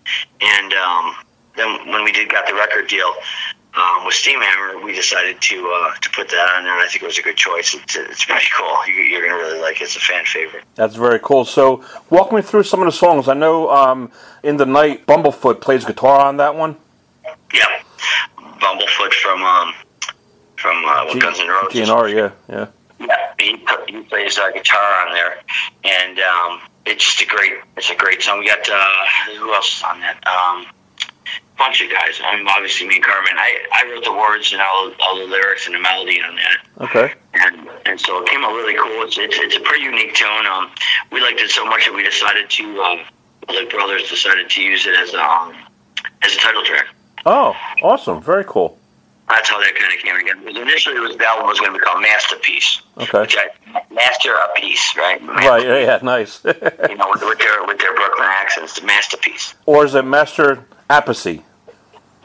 and 0.41 0.73
um, 0.75 1.15
then 1.57 1.93
when 1.93 2.03
we 2.03 2.11
did 2.11 2.29
got 2.29 2.47
the 2.49 2.55
record 2.55 2.89
deal 2.89 3.15
um, 3.77 4.07
with 4.07 4.15
Steamhammer, 4.15 4.85
we 4.85 4.95
decided 4.95 5.41
to 5.41 5.69
uh, 5.75 5.95
to 6.01 6.11
put 6.11 6.29
that 6.29 6.55
on 6.57 6.65
there, 6.65 6.73
and 6.75 6.83
I 6.83 6.87
think 6.87 7.03
it 7.03 7.07
was 7.07 7.19
a 7.19 7.23
good 7.23 7.37
choice. 7.37 7.75
It's, 7.75 7.97
it's 7.97 8.25
pretty 8.25 8.47
cool. 8.57 8.87
You, 8.87 8.95
you're 8.95 9.27
gonna 9.27 9.39
really 9.39 9.61
like 9.61 9.81
it. 9.81 9.85
It's 9.85 9.97
a 9.97 10.01
fan 10.01 10.25
favorite. 10.25 10.65
That's 10.77 10.95
very 10.95 11.19
cool. 11.21 11.45
So, 11.45 11.85
walk 12.09 12.33
me 12.33 12.41
through 12.41 12.63
some 12.63 12.81
of 12.81 12.87
the 12.87 12.93
songs. 12.93 13.27
I 13.29 13.35
know 13.35 13.69
um, 13.71 14.13
in 14.45 14.59
the 14.59 14.67
night, 14.67 15.07
Bumblefoot 15.07 15.61
plays 15.61 15.85
guitar 15.85 16.21
on 16.21 16.37
that 16.37 16.55
one. 16.55 16.77
Yeah, 17.53 17.83
Bumblefoot 18.39 19.13
from 19.15 19.43
um, 19.43 19.75
from 20.57 20.85
uh, 20.85 21.13
Guns 21.15 21.41
N' 21.41 21.49
Roses. 21.49 21.89
GNR, 21.89 22.15
yeah, 22.15 22.31
yeah. 22.49 22.67
Yeah, 23.01 23.35
he, 23.41 23.65
he 23.89 24.03
plays 24.03 24.39
uh, 24.39 24.51
guitar 24.53 25.07
on 25.07 25.15
there, 25.15 25.41
and 25.83 26.19
um, 26.21 26.61
it's 26.87 27.05
just 27.05 27.23
a 27.23 27.27
great 27.27 27.55
it's 27.77 27.91
a 27.91 27.97
great 27.97 28.23
song. 28.23 28.39
We 28.39 28.47
got 28.47 28.69
uh, 28.71 29.37
who 29.37 29.53
else 29.53 29.79
is 29.79 29.83
on 29.83 29.99
that? 30.01 30.25
Um, 30.27 30.67
bunch 31.59 31.81
of 31.83 31.91
guys. 31.91 32.21
I 32.25 32.37
mean, 32.37 32.47
obviously 32.49 32.87
me 32.89 32.97
and 32.97 33.05
Carmen. 33.05 33.33
I, 33.37 33.59
I 33.73 33.91
wrote 33.91 34.05
the 34.05 34.13
words 34.13 34.53
and 34.53 34.61
all, 34.61 34.93
all 35.01 35.19
the 35.19 35.27
lyrics 35.27 35.67
and 35.67 35.75
the 35.75 35.81
melody 35.81 36.21
on 36.23 36.37
that. 36.37 36.85
Okay. 36.85 37.15
and 37.35 37.69
and 37.87 38.01
so 38.01 38.23
it 38.23 38.29
came 38.29 38.43
out 38.45 38.53
really 38.53 38.75
cool. 38.75 39.03
It's 39.07 39.17
it's, 39.19 39.37
it's 39.39 39.57
a 39.57 39.61
pretty 39.61 39.85
unique 39.85 40.15
tone. 40.15 40.47
Um, 40.47 40.71
we 41.13 41.21
liked 41.21 41.41
it 41.41 41.51
so 41.51 41.65
much 41.67 41.87
that 41.87 41.95
we 41.95 42.03
decided 42.03 42.51
to, 42.51 42.81
um, 42.83 43.01
the 43.49 43.67
brothers 43.71 44.09
decided 44.11 44.51
to 44.51 44.63
use 44.63 44.87
it 44.87 44.95
as 44.97 45.15
a 45.15 45.23
um, 45.23 45.55
as 46.23 46.35
a 46.35 46.39
title 46.39 46.65
track. 46.65 46.87
Oh, 47.27 47.55
awesome. 47.83 48.21
Very 48.23 48.45
cool. 48.47 48.79
That's 49.29 49.49
how 49.49 49.59
that 49.59 49.75
kind 49.75 49.91
of 49.95 50.01
came 50.01 50.19
together. 50.19 50.41
Because 50.45 50.61
initially, 50.63 50.97
it 50.97 51.01
was 51.01 51.17
the 51.17 51.27
album 51.27 51.47
was 51.47 51.59
going 51.59 51.73
to 51.73 51.79
be 51.79 51.83
called 51.83 52.03
Masterpiece, 52.03 52.83
Okay. 52.99 53.21
which 53.23 53.37
I 53.39 53.49
master 53.91 54.35
a 54.35 54.53
piece, 54.61 54.95
right? 54.99 55.19
Right, 55.27 55.65
yeah, 55.65 55.79
yeah, 55.79 55.99
nice. 56.03 56.45
You 56.45 56.97
know, 56.97 57.09
with, 57.11 57.23
with 57.23 57.39
their 57.39 57.65
with 57.65 57.79
their 57.79 57.95
Brooklyn 57.95 58.27
accents, 58.29 58.79
the 58.79 58.87
masterpiece. 58.87 59.55
or 59.65 59.87
is 59.87 59.95
it 59.95 60.05
Master 60.05 60.67
Apathy? 60.91 61.43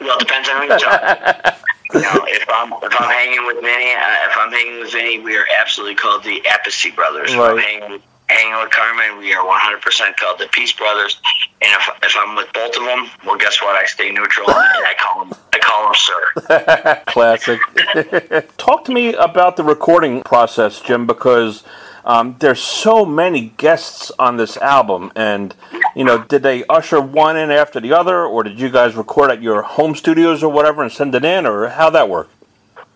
Well, 0.00 0.16
it 0.16 0.20
depends 0.20 0.48
on 0.48 0.62
who 0.62 0.68
you're 0.68 0.78
talking. 0.78 1.52
You 1.92 2.02
know, 2.02 2.24
if 2.28 2.46
I'm 2.48 2.72
if 2.84 3.00
I'm 3.00 3.10
hanging 3.10 3.44
with 3.46 3.56
Vinny, 3.62 3.92
uh, 3.92 4.30
if 4.30 4.36
I'm 4.36 4.52
hanging 4.52 4.78
with 4.78 4.92
Vinny, 4.92 5.18
we 5.18 5.36
are 5.36 5.44
absolutely 5.58 5.96
called 5.96 6.22
the 6.22 6.40
Apathy 6.46 6.92
Brothers. 6.92 7.32
If 7.32 7.40
I'm 7.40 7.58
hanging 7.58 7.90
with, 7.90 8.02
hanging 8.28 8.54
with 8.62 8.70
Carmen, 8.70 9.18
we 9.18 9.34
are 9.34 9.44
100% 9.44 10.16
called 10.16 10.38
the 10.38 10.46
Peace 10.52 10.72
Brothers. 10.72 11.20
And 11.60 11.72
if 11.72 12.04
if 12.04 12.14
I'm 12.16 12.36
with 12.36 12.46
both 12.52 12.76
of 12.76 12.84
them, 12.84 13.10
well, 13.26 13.36
guess 13.36 13.60
what? 13.60 13.74
I 13.74 13.86
stay 13.86 14.12
neutral 14.12 14.48
and 14.48 14.56
I 14.56 14.94
call 15.00 15.24
them 15.24 15.38
I 15.52 15.58
call 15.58 15.84
them 15.86 15.94
sir. 15.96 17.02
Classic. 17.06 18.56
Talk 18.56 18.84
to 18.84 18.92
me 18.92 19.14
about 19.14 19.56
the 19.56 19.64
recording 19.64 20.22
process, 20.22 20.80
Jim, 20.80 21.08
because 21.08 21.64
um, 22.04 22.36
there's 22.38 22.60
so 22.60 23.04
many 23.04 23.52
guests 23.56 24.10
on 24.18 24.36
this 24.36 24.56
album, 24.58 25.12
and 25.14 25.54
you 25.94 26.04
know, 26.04 26.22
did 26.24 26.42
they 26.42 26.64
usher 26.66 27.00
one 27.00 27.36
in 27.36 27.50
after 27.50 27.80
the 27.80 27.92
other, 27.92 28.24
or 28.24 28.42
did 28.42 28.58
you 28.58 28.70
guys 28.70 28.94
record 28.94 29.30
at 29.30 29.42
your 29.42 29.62
home 29.62 29.94
studios 29.94 30.42
or 30.42 30.50
whatever 30.50 30.82
and 30.82 30.92
send 30.92 31.14
it 31.14 31.24
in, 31.24 31.46
or 31.46 31.68
how 31.68 31.90
that 31.90 32.08
work? 32.08 32.28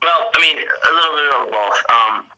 Well, 0.02 0.30
I 0.34 0.40
mean, 0.40 0.58
a 0.58 0.92
little 0.92 1.14
bit 1.16 1.34
of 1.34 1.50
both. 1.50 1.90
Um, 1.90 2.30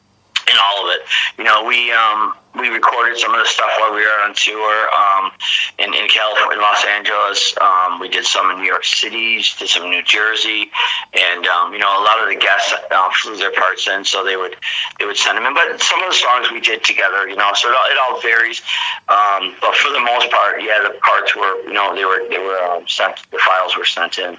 in 0.49 0.57
all 0.63 0.87
of 0.87 0.95
it, 0.95 1.03
you 1.39 1.45
know, 1.45 1.65
we 1.65 1.93
um, 1.93 2.35
we 2.59 2.69
recorded 2.69 3.19
some 3.19 3.35
of 3.35 3.41
the 3.41 3.47
stuff 3.47 3.71
while 3.79 3.95
we 3.95 4.01
were 4.01 4.21
on 4.25 4.33
tour 4.35 4.89
um, 4.95 5.31
in 5.79 5.93
in 5.93 6.09
California, 6.09 6.57
in 6.57 6.63
Los 6.63 6.85
Angeles. 6.85 7.55
Um, 7.61 8.01
we 8.01 8.09
did 8.09 8.25
some 8.25 8.51
in 8.51 8.59
New 8.59 8.67
York 8.67 8.85
City, 8.85 9.37
did 9.37 9.69
some 9.69 9.85
in 9.85 9.91
New 9.91 10.03
Jersey, 10.03 10.71
and 11.13 11.47
um, 11.47 11.73
you 11.73 11.79
know, 11.79 11.91
a 11.91 12.03
lot 12.05 12.23
of 12.23 12.29
the 12.29 12.37
guests 12.37 12.73
uh, 12.91 13.11
flew 13.23 13.37
their 13.37 13.53
parts 13.53 13.87
in, 13.89 14.05
so 14.05 14.25
they 14.25 14.37
would 14.37 14.57
they 14.99 15.07
would 15.07 15.17
send 15.17 15.37
them 15.37 15.47
in. 15.47 15.55
But 15.55 15.81
some 15.81 16.03
of 16.03 16.09
the 16.09 16.15
songs 16.17 16.51
we 16.51 16.61
did 16.61 16.85
together, 16.85 17.29
you 17.29 17.37
know, 17.37 17.51
so 17.55 17.69
it 17.69 17.75
all, 17.77 17.87
it 17.91 17.99
all 17.99 18.21
varies. 18.21 18.63
Um, 19.09 19.55
but 19.61 19.75
for 19.77 19.93
the 19.93 20.01
most 20.01 20.31
part, 20.31 20.63
yeah, 20.63 20.81
the 20.83 20.99
parts 21.01 21.35
were, 21.35 21.63
you 21.65 21.73
know, 21.73 21.95
they 21.95 22.05
were 22.05 22.29
they 22.29 22.39
were 22.39 22.59
um, 22.71 22.89
sent, 22.89 23.17
the 23.31 23.39
files 23.39 23.77
were 23.77 23.85
sent 23.85 24.19
in 24.19 24.39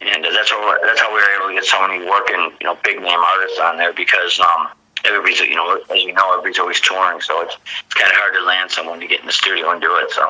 and 0.00 0.24
that's 0.24 0.50
how 0.50 0.78
that's 0.82 1.00
how 1.00 1.08
we 1.08 1.20
were 1.20 1.36
able 1.38 1.48
to 1.48 1.54
get 1.54 1.64
so 1.64 1.80
many 1.86 2.04
working, 2.08 2.52
you 2.60 2.66
know, 2.66 2.78
big 2.84 3.00
name 3.00 3.18
artists 3.18 3.58
on 3.58 3.76
there 3.76 3.92
because 3.92 4.38
um, 4.38 4.68
everybody's, 5.04 5.40
you 5.40 5.56
know, 5.56 5.80
as 5.90 6.02
you 6.02 6.12
know, 6.12 6.32
everybody's 6.32 6.58
always 6.58 6.80
touring, 6.80 7.20
so 7.20 7.42
it's 7.42 7.56
it's 7.86 7.94
kind 7.94 8.10
of 8.10 8.16
hard 8.16 8.34
to 8.34 8.44
land 8.44 8.70
someone 8.70 9.00
to 9.00 9.06
get 9.06 9.20
in 9.20 9.26
the 9.26 9.32
studio 9.32 9.70
and 9.70 9.80
do 9.80 9.96
it. 9.96 10.10
So 10.10 10.28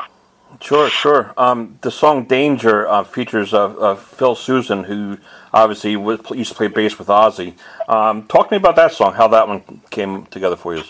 Sure, 0.61 0.89
sure. 0.89 1.35
Um, 1.37 1.79
the 1.83 1.91
song 1.91 2.25
"Danger" 2.25 2.89
uh, 2.89 3.05
features 3.05 3.53
uh, 3.55 3.67
uh, 3.67 3.95
Phil 3.95 4.35
Soussan, 4.35 4.85
who 4.87 5.19
obviously 5.53 5.95
was, 5.97 6.21
used 6.35 6.51
to 6.51 6.57
play 6.57 6.69
bass 6.69 6.99
with 6.99 7.09
Ozzy. 7.09 7.55
Um, 7.89 8.27
talk 8.27 8.49
to 8.49 8.55
me 8.55 8.57
about 8.57 8.77
that 8.77 8.93
song, 8.93 9.13
how 9.15 9.29
that 9.29 9.47
one 9.47 9.83
came 9.91 10.27
together 10.27 10.57
for 10.57 10.75
you. 10.75 10.83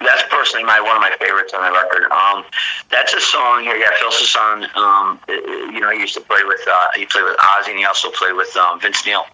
that's 0.00 0.22
personally 0.30 0.64
my 0.64 0.80
one 0.80 0.96
of 0.96 1.02
my 1.02 1.14
favorites 1.20 1.52
on 1.52 1.62
the 1.62 1.72
record. 1.72 2.10
Um, 2.10 2.44
that's 2.90 3.12
a 3.14 3.20
song 3.20 3.64
here. 3.64 3.76
Yeah, 3.76 3.88
Phil 3.98 4.10
Soussan. 4.10 4.76
Um, 4.76 5.20
you 5.28 5.80
know, 5.80 5.90
he 5.90 5.98
used 6.00 6.14
to 6.14 6.20
play 6.20 6.42
with 6.44 6.60
uh, 6.66 6.86
he 6.94 7.04
played 7.06 7.24
with 7.24 7.36
Ozzy, 7.36 7.70
and 7.70 7.78
he 7.78 7.84
also 7.84 8.10
played 8.10 8.34
with 8.34 8.56
um, 8.56 8.80
Vince 8.80 9.04
Neil. 9.04 9.26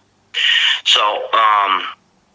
So, 0.84 1.00
um, 1.32 1.82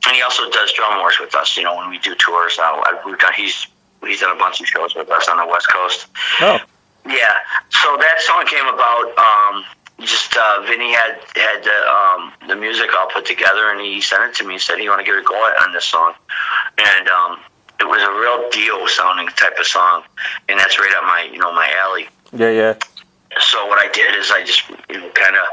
and 0.06 0.16
he 0.16 0.22
also 0.22 0.50
does 0.50 0.72
drum 0.74 1.00
wars 1.00 1.18
with 1.20 1.34
us. 1.36 1.56
You 1.58 1.64
know, 1.64 1.76
when 1.76 1.90
we 1.90 2.00
do 2.00 2.16
tours, 2.16 2.58
uh, 2.60 2.82
we've 3.06 3.18
done 3.20 3.34
he's 3.36 3.68
he's 4.06 4.20
done 4.20 4.36
a 4.36 4.40
bunch 4.40 4.60
of 4.60 4.68
shows 4.68 4.96
with 4.96 5.10
us 5.10 5.28
on 5.28 5.38
the 5.38 5.46
West 5.46 5.70
Coast. 5.70 6.08
Oh, 6.42 6.60
Yeah. 7.06 7.34
So 7.70 7.98
that 7.98 8.22
song 8.22 8.46
came 8.46 8.66
about. 8.66 9.18
Um, 9.18 9.66
just 10.00 10.36
uh, 10.36 10.62
Vinny 10.66 10.92
had 10.94 11.20
had 11.36 11.64
the, 11.64 11.88
um, 11.88 12.34
the 12.48 12.56
music 12.56 12.90
all 12.98 13.08
put 13.08 13.26
together, 13.26 13.70
and 13.70 13.80
he 13.80 14.02
sent 14.02 14.24
it 14.24 14.36
to 14.36 14.44
me. 14.44 14.56
and 14.56 14.62
said 14.62 14.80
he 14.80 14.90
want 14.90 15.00
to 15.00 15.06
give 15.06 15.16
it 15.16 15.22
a 15.22 15.24
go 15.24 15.36
on 15.36 15.72
this 15.72 15.86
song, 15.86 16.14
and 16.78 17.08
um, 17.08 17.40
it 17.80 17.86
was 17.86 18.02
a 18.02 18.12
real 18.20 18.50
Dio 18.50 18.86
sounding 18.88 19.28
type 19.28 19.58
of 19.60 19.66
song, 19.66 20.04
and 20.50 20.60
that's 20.60 20.80
right 20.80 20.94
up 20.98 21.04
my 21.04 21.30
you 21.32 21.38
know 21.38 21.54
my 21.54 21.72
alley. 21.80 22.08
Yeah, 22.34 22.50
yeah. 22.50 22.74
So 23.40 23.66
what 23.68 23.80
I 23.80 23.92
did 23.92 24.16
is 24.16 24.32
I 24.32 24.44
just 24.44 24.70
you 24.90 25.00
know 25.00 25.10
kind 25.12 25.36
of 25.36 25.44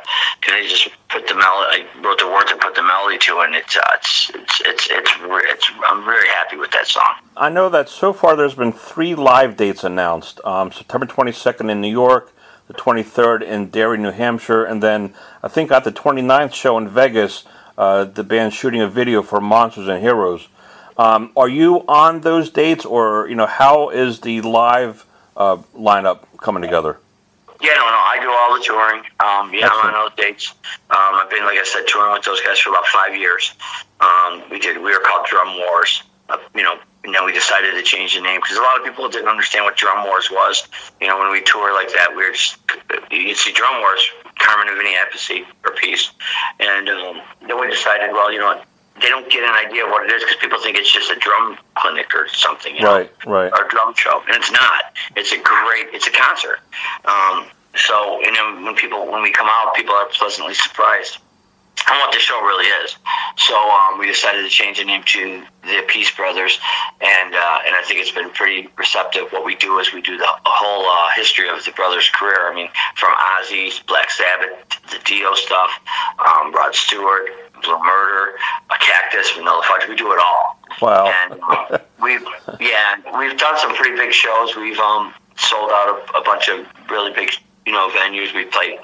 kind 0.40 0.62
of 0.64 0.70
just 0.70 0.88
put 1.08 1.26
the 1.26 1.34
melody. 1.34 1.84
I 1.84 2.02
wrote 2.02 2.18
the 2.18 2.26
words 2.26 2.50
and 2.50 2.60
put 2.60 2.74
the 2.74 2.82
melody 2.82 3.18
to 3.18 3.40
it. 3.40 3.46
And 3.46 3.54
it's 3.56 3.76
uh, 3.76 3.80
it's 3.94 4.30
it's 4.34 4.60
it's 4.60 4.90
it's, 4.90 5.10
it's 5.20 5.70
I'm 5.88 6.04
very 6.04 6.28
happy 6.28 6.56
with 6.56 6.70
that 6.72 6.86
song. 6.86 7.14
I 7.36 7.48
know 7.48 7.68
that 7.68 7.88
so 7.88 8.12
far 8.12 8.36
there's 8.36 8.54
been 8.54 8.72
three 8.72 9.14
live 9.14 9.56
dates 9.56 9.84
announced. 9.84 10.40
Um, 10.44 10.72
September 10.72 11.06
22nd 11.06 11.70
in 11.70 11.80
New 11.80 11.90
York, 11.90 12.32
the 12.68 12.74
23rd 12.74 13.42
in 13.42 13.70
Derry, 13.70 13.98
New 13.98 14.10
Hampshire, 14.12 14.64
and 14.64 14.82
then 14.82 15.14
I 15.42 15.48
think 15.48 15.70
at 15.70 15.84
the 15.84 15.92
29th 15.92 16.54
show 16.54 16.78
in 16.78 16.88
Vegas, 16.88 17.44
uh, 17.78 18.04
the 18.04 18.22
band's 18.22 18.54
shooting 18.54 18.80
a 18.80 18.88
video 18.88 19.22
for 19.22 19.40
Monsters 19.40 19.88
and 19.88 20.02
Heroes. 20.02 20.48
Um, 20.98 21.32
are 21.34 21.48
you 21.48 21.84
on 21.88 22.20
those 22.20 22.50
dates, 22.50 22.84
or 22.84 23.26
you 23.28 23.34
know 23.34 23.46
how 23.46 23.88
is 23.88 24.20
the 24.20 24.42
live 24.42 25.06
uh, 25.36 25.56
lineup 25.74 26.24
coming 26.38 26.62
together? 26.62 26.98
Yeah, 27.60 27.74
no, 27.74 27.84
no. 27.84 28.00
I 28.00 28.18
do 28.20 28.30
all 28.30 28.58
the 28.58 28.64
touring. 28.64 29.04
Um, 29.20 29.52
yeah, 29.52 29.68
I'm 29.70 29.86
on 29.86 29.92
those 29.92 30.16
dates. 30.16 30.54
Um, 30.88 31.20
I've 31.20 31.30
been, 31.30 31.44
like 31.44 31.58
I 31.58 31.64
said, 31.64 31.86
touring 31.86 32.12
with 32.12 32.24
those 32.24 32.40
guys 32.40 32.58
for 32.58 32.70
about 32.70 32.86
five 32.86 33.14
years. 33.14 33.52
Um, 34.00 34.42
we 34.50 34.58
did. 34.58 34.76
We 34.78 34.92
were 34.92 35.00
called 35.04 35.26
Drum 35.26 35.58
Wars. 35.58 36.02
Uh, 36.28 36.38
you 36.54 36.62
know, 36.62 36.78
and 37.04 37.14
then 37.14 37.24
we 37.24 37.32
decided 37.32 37.72
to 37.72 37.82
change 37.82 38.14
the 38.14 38.20
name 38.20 38.40
because 38.40 38.56
a 38.56 38.62
lot 38.62 38.78
of 38.78 38.84
people 38.84 39.08
didn't 39.08 39.28
understand 39.28 39.64
what 39.64 39.76
Drum 39.76 40.06
Wars 40.06 40.30
was. 40.30 40.68
You 41.00 41.08
know, 41.08 41.18
when 41.18 41.30
we 41.30 41.42
tour 41.42 41.74
like 41.74 41.92
that, 41.92 42.10
we 42.10 42.24
were 42.24 42.32
just 42.32 42.56
you 43.10 43.34
see 43.34 43.52
Drum 43.52 43.80
Wars, 43.80 44.00
Carmen 44.38 44.74
Vinny 44.76 44.94
Appice 44.94 45.44
or 45.64 45.74
Peace, 45.74 46.10
and 46.60 46.88
um, 46.88 47.20
then 47.46 47.60
we 47.60 47.68
decided, 47.68 48.12
well, 48.12 48.32
you 48.32 48.38
know, 48.38 48.46
what, 48.46 48.64
they 49.00 49.08
don't 49.08 49.30
get 49.30 49.44
an 49.44 49.54
idea 49.66 49.84
of 49.84 49.90
what 49.90 50.04
it 50.04 50.12
is 50.12 50.22
because 50.22 50.36
people 50.36 50.60
think 50.60 50.76
it's 50.76 50.90
just 50.90 51.10
a 51.10 51.16
drum 51.16 51.58
clinic 51.74 52.14
or 52.14 52.28
something. 52.28 52.74
You 52.74 52.82
know? 52.82 52.96
Right, 52.98 53.26
right. 53.26 53.52
our 53.52 53.68
drum 53.68 53.94
show, 53.94 54.22
and 54.26 54.36
it's 54.36 54.52
not. 54.52 54.84
It's 55.16 55.32
a 55.32 55.38
great. 55.38 55.88
It's 55.92 56.06
a 56.06 56.12
concert. 56.12 56.60
Um, 57.04 57.46
so, 57.76 58.20
and 58.24 58.34
then 58.34 58.64
when 58.64 58.74
people 58.74 59.10
when 59.10 59.22
we 59.22 59.30
come 59.30 59.48
out, 59.48 59.74
people 59.74 59.94
are 59.94 60.06
pleasantly 60.06 60.54
surprised 60.54 61.18
on 61.88 61.98
what 61.98 62.12
the 62.12 62.18
show 62.18 62.40
really 62.42 62.66
is. 62.84 62.96
So 63.36 63.56
um, 63.56 63.98
we 63.98 64.06
decided 64.06 64.42
to 64.42 64.48
change 64.48 64.78
the 64.78 64.84
name 64.84 65.02
to 65.04 65.42
the 65.62 65.82
Appice 65.82 66.14
Brothers, 66.16 66.58
and 67.00 67.34
uh, 67.34 67.58
and 67.66 67.74
I 67.74 67.82
think 67.86 68.00
it's 68.00 68.10
been 68.10 68.30
pretty 68.30 68.68
receptive. 68.76 69.30
What 69.30 69.44
we 69.44 69.54
do 69.56 69.78
is 69.78 69.92
we 69.92 70.02
do 70.02 70.18
the 70.18 70.28
whole 70.44 70.86
uh, 70.86 71.10
history 71.16 71.48
of 71.48 71.64
the 71.64 71.72
brothers' 71.72 72.10
career. 72.10 72.50
I 72.50 72.54
mean, 72.54 72.68
from 72.96 73.14
Ozzy's 73.14 73.80
Black 73.80 74.10
Sabbath, 74.10 74.50
the 74.90 74.98
Dio 75.04 75.34
stuff, 75.34 75.70
um, 76.18 76.52
Rod 76.52 76.74
Stewart, 76.74 77.30
Blue 77.62 77.78
Murder, 77.82 78.36
a 78.70 78.78
Cactus, 78.78 79.30
Vanilla 79.32 79.62
Fudge. 79.66 79.88
We 79.88 79.96
do 79.96 80.12
it 80.12 80.18
all. 80.18 80.58
Wow. 80.80 81.12
And 81.12 81.40
uh, 81.42 81.78
we've 82.02 82.24
yeah, 82.60 82.96
we've 83.18 83.38
done 83.38 83.58
some 83.58 83.74
pretty 83.74 83.96
big 83.96 84.12
shows. 84.12 84.56
We've 84.56 84.78
um 84.78 85.14
sold 85.36 85.70
out 85.72 85.88
a, 85.88 86.18
a 86.18 86.22
bunch 86.22 86.48
of 86.48 86.66
really 86.90 87.12
big 87.12 87.30
you 87.66 87.72
know 87.72 87.88
venues. 87.88 88.34
We 88.34 88.44
played 88.44 88.78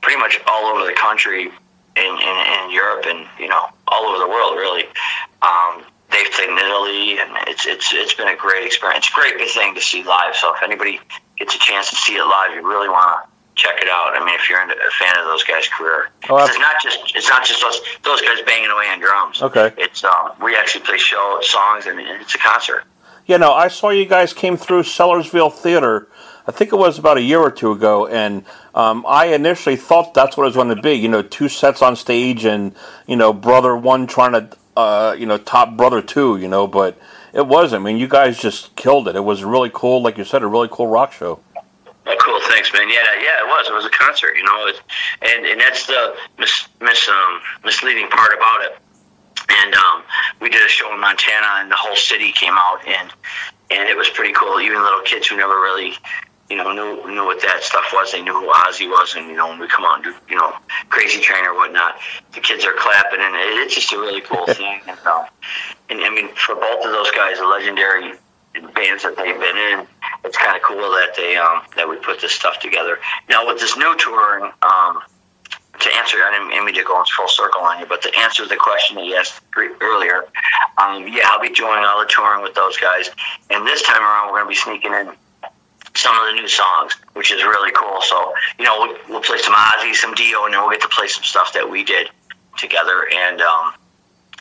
pretty 0.00 0.18
much 0.18 0.38
all 0.46 0.66
over 0.66 0.86
the 0.86 0.94
country 0.94 1.50
in, 1.96 2.04
in, 2.04 2.36
in 2.64 2.70
Europe 2.70 3.06
and 3.06 3.26
you 3.38 3.48
know 3.48 3.66
all 3.88 4.06
over 4.06 4.18
the 4.18 4.28
world 4.28 4.56
really. 4.56 4.84
Um, 5.42 5.84
they've 6.10 6.30
played 6.32 6.50
in 6.50 6.58
Italy, 6.58 7.18
and 7.18 7.30
it's 7.48 7.66
it's 7.66 7.92
it's 7.92 8.14
been 8.14 8.28
a 8.28 8.36
great 8.36 8.64
experience. 8.64 9.08
Great 9.10 9.38
big 9.38 9.50
thing 9.50 9.74
to 9.74 9.80
see 9.80 10.04
live. 10.04 10.36
So 10.36 10.54
if 10.54 10.62
anybody 10.62 11.00
gets 11.36 11.54
a 11.54 11.58
chance 11.58 11.90
to 11.90 11.96
see 11.96 12.14
it 12.14 12.24
live, 12.24 12.54
you 12.54 12.66
really 12.66 12.88
want 12.88 13.24
to 13.24 13.31
check 13.54 13.80
it 13.80 13.88
out. 13.88 14.14
I 14.16 14.24
mean, 14.24 14.34
if 14.34 14.48
you're 14.48 14.60
into, 14.62 14.74
a 14.74 14.90
fan 14.90 15.18
of 15.18 15.24
those 15.24 15.44
guys' 15.44 15.68
career, 15.68 16.10
Oh, 16.28 16.44
it's 16.44 16.58
not 16.58 16.76
just 16.82 16.98
it's 17.14 17.28
not 17.28 17.44
just 17.44 17.60
those 17.60 17.80
those 18.02 18.20
guys 18.22 18.40
banging 18.46 18.70
away 18.70 18.86
on 18.86 19.00
drums. 19.00 19.42
Okay. 19.42 19.72
It's 19.76 20.04
um 20.04 20.32
we 20.42 20.56
actually 20.56 20.84
play 20.84 20.98
show 20.98 21.38
songs 21.42 21.86
and 21.86 22.00
it's 22.00 22.34
a 22.34 22.38
concert. 22.38 22.84
Yeah, 23.26 23.36
no, 23.36 23.52
I 23.52 23.68
saw 23.68 23.90
you 23.90 24.04
guys 24.04 24.32
came 24.32 24.56
through 24.56 24.82
Sellersville 24.82 25.52
Theater. 25.52 26.08
I 26.46 26.50
think 26.50 26.72
it 26.72 26.76
was 26.76 26.98
about 26.98 27.18
a 27.18 27.22
year 27.22 27.38
or 27.38 27.52
two 27.52 27.70
ago, 27.70 28.08
and 28.08 28.44
um, 28.74 29.04
I 29.06 29.26
initially 29.26 29.76
thought 29.76 30.12
that's 30.12 30.36
what 30.36 30.42
it 30.42 30.46
was 30.46 30.56
going 30.56 30.74
to 30.74 30.82
be. 30.82 30.94
You 30.94 31.08
know, 31.08 31.22
two 31.22 31.48
sets 31.48 31.82
on 31.82 31.94
stage, 31.94 32.44
and 32.44 32.74
you 33.06 33.14
know, 33.14 33.32
brother 33.32 33.76
one 33.76 34.08
trying 34.08 34.32
to, 34.32 34.56
uh, 34.76 35.14
you 35.16 35.26
know, 35.26 35.38
top 35.38 35.76
brother 35.76 36.02
two. 36.02 36.36
You 36.36 36.48
know, 36.48 36.66
but 36.66 36.98
it 37.32 37.46
wasn't. 37.46 37.82
I 37.82 37.84
mean, 37.84 37.96
you 37.96 38.08
guys 38.08 38.38
just 38.38 38.74
killed 38.74 39.06
it. 39.06 39.14
It 39.14 39.22
was 39.24 39.44
really 39.44 39.70
cool, 39.72 40.02
like 40.02 40.18
you 40.18 40.24
said, 40.24 40.42
a 40.42 40.48
really 40.48 40.68
cool 40.70 40.88
rock 40.88 41.12
show. 41.12 41.38
Oh, 42.04 42.16
cool, 42.20 42.40
thanks, 42.42 42.72
man. 42.72 42.88
Yeah, 42.88 43.04
yeah, 43.22 43.44
it 43.44 43.46
was. 43.46 43.68
It 43.68 43.74
was 43.74 43.84
a 43.86 43.90
concert, 43.90 44.36
you 44.36 44.42
know, 44.42 44.66
it, 44.66 44.80
and 45.22 45.46
and 45.46 45.60
that's 45.60 45.86
the 45.86 46.16
mis, 46.38 46.66
mis 46.80 47.08
um, 47.08 47.40
misleading 47.64 48.08
part 48.08 48.32
about 48.36 48.62
it. 48.62 48.76
And 49.48 49.74
um, 49.74 50.02
we 50.40 50.50
did 50.50 50.64
a 50.64 50.68
show 50.68 50.92
in 50.92 51.00
Montana, 51.00 51.60
and 51.60 51.70
the 51.70 51.76
whole 51.76 51.94
city 51.94 52.32
came 52.32 52.54
out, 52.54 52.80
and 52.86 53.12
and 53.70 53.88
it 53.88 53.96
was 53.96 54.08
pretty 54.10 54.32
cool. 54.32 54.60
Even 54.60 54.82
little 54.82 55.02
kids 55.02 55.28
who 55.28 55.36
never 55.36 55.54
really, 55.54 55.92
you 56.50 56.56
know, 56.56 56.72
knew 56.72 57.06
knew 57.06 57.24
what 57.24 57.40
that 57.42 57.62
stuff 57.62 57.84
was. 57.92 58.10
They 58.10 58.20
knew 58.22 58.34
who 58.34 58.50
Ozzy 58.50 58.88
was, 58.88 59.14
and 59.14 59.28
you 59.28 59.36
know, 59.36 59.48
when 59.48 59.60
we 59.60 59.68
come 59.68 59.84
out 59.84 59.96
and 59.96 60.04
do, 60.04 60.14
you 60.28 60.36
know, 60.36 60.52
Crazy 60.88 61.20
Train 61.20 61.44
or 61.44 61.54
whatnot, 61.54 62.00
the 62.34 62.40
kids 62.40 62.64
are 62.64 62.74
clapping, 62.74 63.20
and 63.20 63.36
it, 63.36 63.62
it's 63.62 63.76
just 63.76 63.92
a 63.92 63.98
really 63.98 64.22
cool 64.22 64.46
thing. 64.48 64.80
And, 64.88 64.98
um, 65.06 65.26
and 65.88 66.00
I 66.00 66.10
mean, 66.10 66.34
for 66.34 66.56
both 66.56 66.84
of 66.84 66.90
those 66.90 67.12
guys, 67.12 67.38
the 67.38 67.46
legendary 67.46 68.18
bands 68.74 69.02
that 69.02 69.16
they've 69.16 69.38
been 69.38 69.56
in, 69.56 69.86
it's 70.24 70.36
kind 70.36 70.56
of 70.56 70.62
cool 70.62 70.90
that 70.92 71.14
they 71.16 71.36
um, 71.36 71.62
that 71.76 71.88
we 71.88 71.96
put 71.96 72.20
this 72.20 72.32
stuff 72.32 72.60
together. 72.60 72.98
Now 73.28 73.46
with 73.46 73.60
this 73.60 73.76
new 73.76 73.96
touring, 73.96 74.52
um, 74.62 75.00
to 75.80 75.88
answer, 75.96 76.18
I 76.18 76.30
didn't 76.30 76.64
mean 76.64 76.74
to 76.74 76.84
go 76.84 76.98
in 77.00 77.06
full 77.16 77.28
circle 77.28 77.62
on 77.62 77.80
you, 77.80 77.86
but 77.86 78.02
to 78.02 78.14
answer 78.18 78.46
the 78.46 78.56
question 78.56 78.96
that 78.96 79.04
you 79.04 79.16
asked 79.16 79.40
earlier, 79.80 80.24
um, 80.78 81.08
yeah, 81.08 81.22
I'll 81.24 81.40
be 81.40 81.48
doing 81.48 81.82
all 81.84 82.00
the 82.00 82.06
touring 82.08 82.42
with 82.42 82.54
those 82.54 82.76
guys, 82.76 83.10
and 83.50 83.66
this 83.66 83.82
time 83.82 84.02
around 84.02 84.28
we're 84.28 84.42
going 84.42 84.54
to 84.54 84.56
be 84.56 84.62
sneaking 84.62 84.92
in 84.92 85.12
some 85.94 86.16
of 86.18 86.26
the 86.26 86.40
new 86.40 86.48
songs, 86.48 86.96
which 87.14 87.32
is 87.32 87.42
really 87.42 87.72
cool. 87.72 88.00
So 88.02 88.32
you 88.58 88.64
know, 88.64 88.76
we'll, 88.78 88.96
we'll 89.08 89.22
play 89.22 89.38
some 89.38 89.54
Ozzy, 89.54 89.94
some 89.94 90.14
Dio, 90.14 90.44
and 90.44 90.54
then 90.54 90.60
we'll 90.60 90.70
get 90.70 90.82
to 90.82 90.88
play 90.88 91.08
some 91.08 91.24
stuff 91.24 91.52
that 91.54 91.68
we 91.68 91.84
did 91.84 92.08
together, 92.58 93.08
and 93.12 93.40
um, 93.40 93.72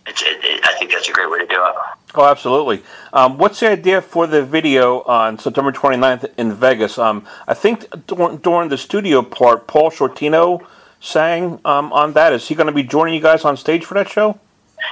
it's, 0.07 0.21
it, 0.21 0.43
it, 0.43 0.65
I 0.65 0.73
think 0.77 0.91
that's 0.91 1.07
a 1.09 1.11
great 1.11 1.29
way 1.29 1.39
to 1.39 1.45
do 1.45 1.63
it. 1.63 1.75
Oh, 2.15 2.25
absolutely. 2.25 2.83
Um, 3.13 3.37
what's 3.37 3.59
the 3.59 3.69
idea 3.69 4.01
for 4.01 4.27
the 4.27 4.43
video 4.43 5.01
on 5.03 5.39
September 5.39 5.71
29th 5.71 6.31
in 6.37 6.53
Vegas? 6.53 6.97
Um, 6.97 7.25
I 7.47 7.53
think 7.53 7.85
dur- 8.07 8.37
during 8.41 8.69
the 8.69 8.77
studio 8.77 9.21
part, 9.21 9.67
Paul 9.67 9.91
Shortino 9.91 10.65
sang 10.99 11.59
um, 11.65 11.93
on 11.93 12.13
that. 12.13 12.33
Is 12.33 12.47
he 12.47 12.55
going 12.55 12.67
to 12.67 12.73
be 12.73 12.83
joining 12.83 13.13
you 13.13 13.21
guys 13.21 13.45
on 13.45 13.55
stage 13.57 13.85
for 13.85 13.93
that 13.93 14.09
show? 14.09 14.39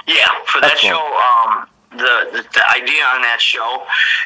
Yeah, 0.06 0.28
for 0.46 0.60
that 0.60 0.72
Excellent. 0.72 0.96
show, 0.96 1.02
um, 1.02 1.66
the, 1.90 2.30
the 2.32 2.42
the 2.54 2.70
idea 2.70 3.02
on 3.02 3.22
that 3.22 3.38
show 3.40 3.82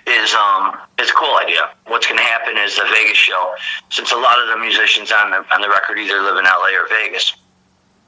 is 0.07 0.35
um, 0.35 0.77
it's 0.99 1.11
a 1.11 1.15
cool 1.15 1.35
idea. 1.37 1.71
What's 1.87 2.07
going 2.07 2.19
to 2.19 2.25
happen 2.25 2.59
is 2.59 2.77
the 2.77 2.85
Vegas 2.93 3.17
show, 3.17 3.55
since 3.89 4.13
a 4.13 4.17
lot 4.17 4.39
of 4.39 4.49
the 4.49 4.59
musicians 4.59 5.11
on 5.11 5.31
the 5.31 5.39
on 5.53 5.63
the 5.63 5.69
record 5.69 5.99
either 5.99 6.21
live 6.21 6.37
in 6.37 6.45
LA 6.45 6.77
or 6.77 6.87
Vegas. 6.89 7.35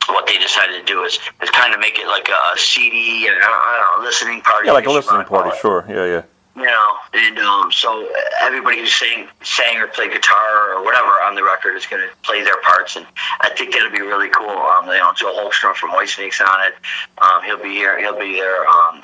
What 0.08 0.26
they 0.26 0.38
decided 0.38 0.78
to 0.78 0.84
do 0.84 1.02
is 1.04 1.18
is 1.42 1.50
kind 1.50 1.74
of 1.74 1.80
make 1.80 1.98
it 1.98 2.06
like 2.06 2.28
a 2.28 2.58
CD 2.58 3.26
and 3.26 3.36
I 3.36 3.40
don't, 3.40 4.02
know 4.02 4.06
listening 4.06 4.40
party. 4.40 4.66
Yeah, 4.66 4.72
like 4.72 4.86
a 4.86 4.90
listening 4.90 5.24
party. 5.24 5.56
Sure. 5.60 5.84
Yeah, 5.88 6.06
yeah. 6.06 6.22
You 6.56 6.64
know, 6.64 6.96
and 7.12 7.38
um, 7.38 7.70
so 7.70 8.08
everybody 8.40 8.78
who 8.78 8.86
sang, 8.86 9.28
sang 9.42 9.76
or 9.76 9.88
played 9.88 10.12
guitar 10.12 10.72
or 10.72 10.82
whatever 10.82 11.10
on 11.22 11.34
the 11.34 11.44
record 11.44 11.76
is 11.76 11.84
going 11.86 12.00
to 12.02 12.08
play 12.22 12.42
their 12.42 12.58
parts, 12.62 12.96
and 12.96 13.06
I 13.42 13.50
think 13.50 13.74
that'll 13.74 13.90
be 13.90 14.00
really 14.00 14.30
cool. 14.30 14.48
Um, 14.48 14.86
you 14.86 14.96
know, 14.96 15.12
Joel 15.14 15.34
Hoekstra 15.34 15.74
from 15.74 15.90
Whitesnake's 15.90 16.40
on 16.40 16.66
it. 16.66 16.74
Um, 17.18 17.42
he'll 17.44 17.62
be 17.62 17.74
here. 17.74 17.98
He'll 17.98 18.18
be 18.18 18.32
there. 18.32 18.66
Um, 18.66 19.02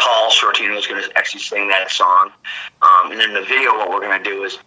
Paul 0.00 0.30
Shortino 0.30 0.76
is 0.76 0.88
going 0.88 1.00
to 1.00 1.16
actually 1.16 1.42
sing 1.42 1.68
that 1.68 1.92
song, 1.92 2.32
um, 2.82 3.12
and 3.12 3.20
then 3.20 3.34
the 3.34 3.42
video. 3.42 3.76
What 3.76 3.90
we're 3.90 4.00
going 4.00 4.22
to 4.22 4.28
do 4.28 4.42
is 4.42 4.58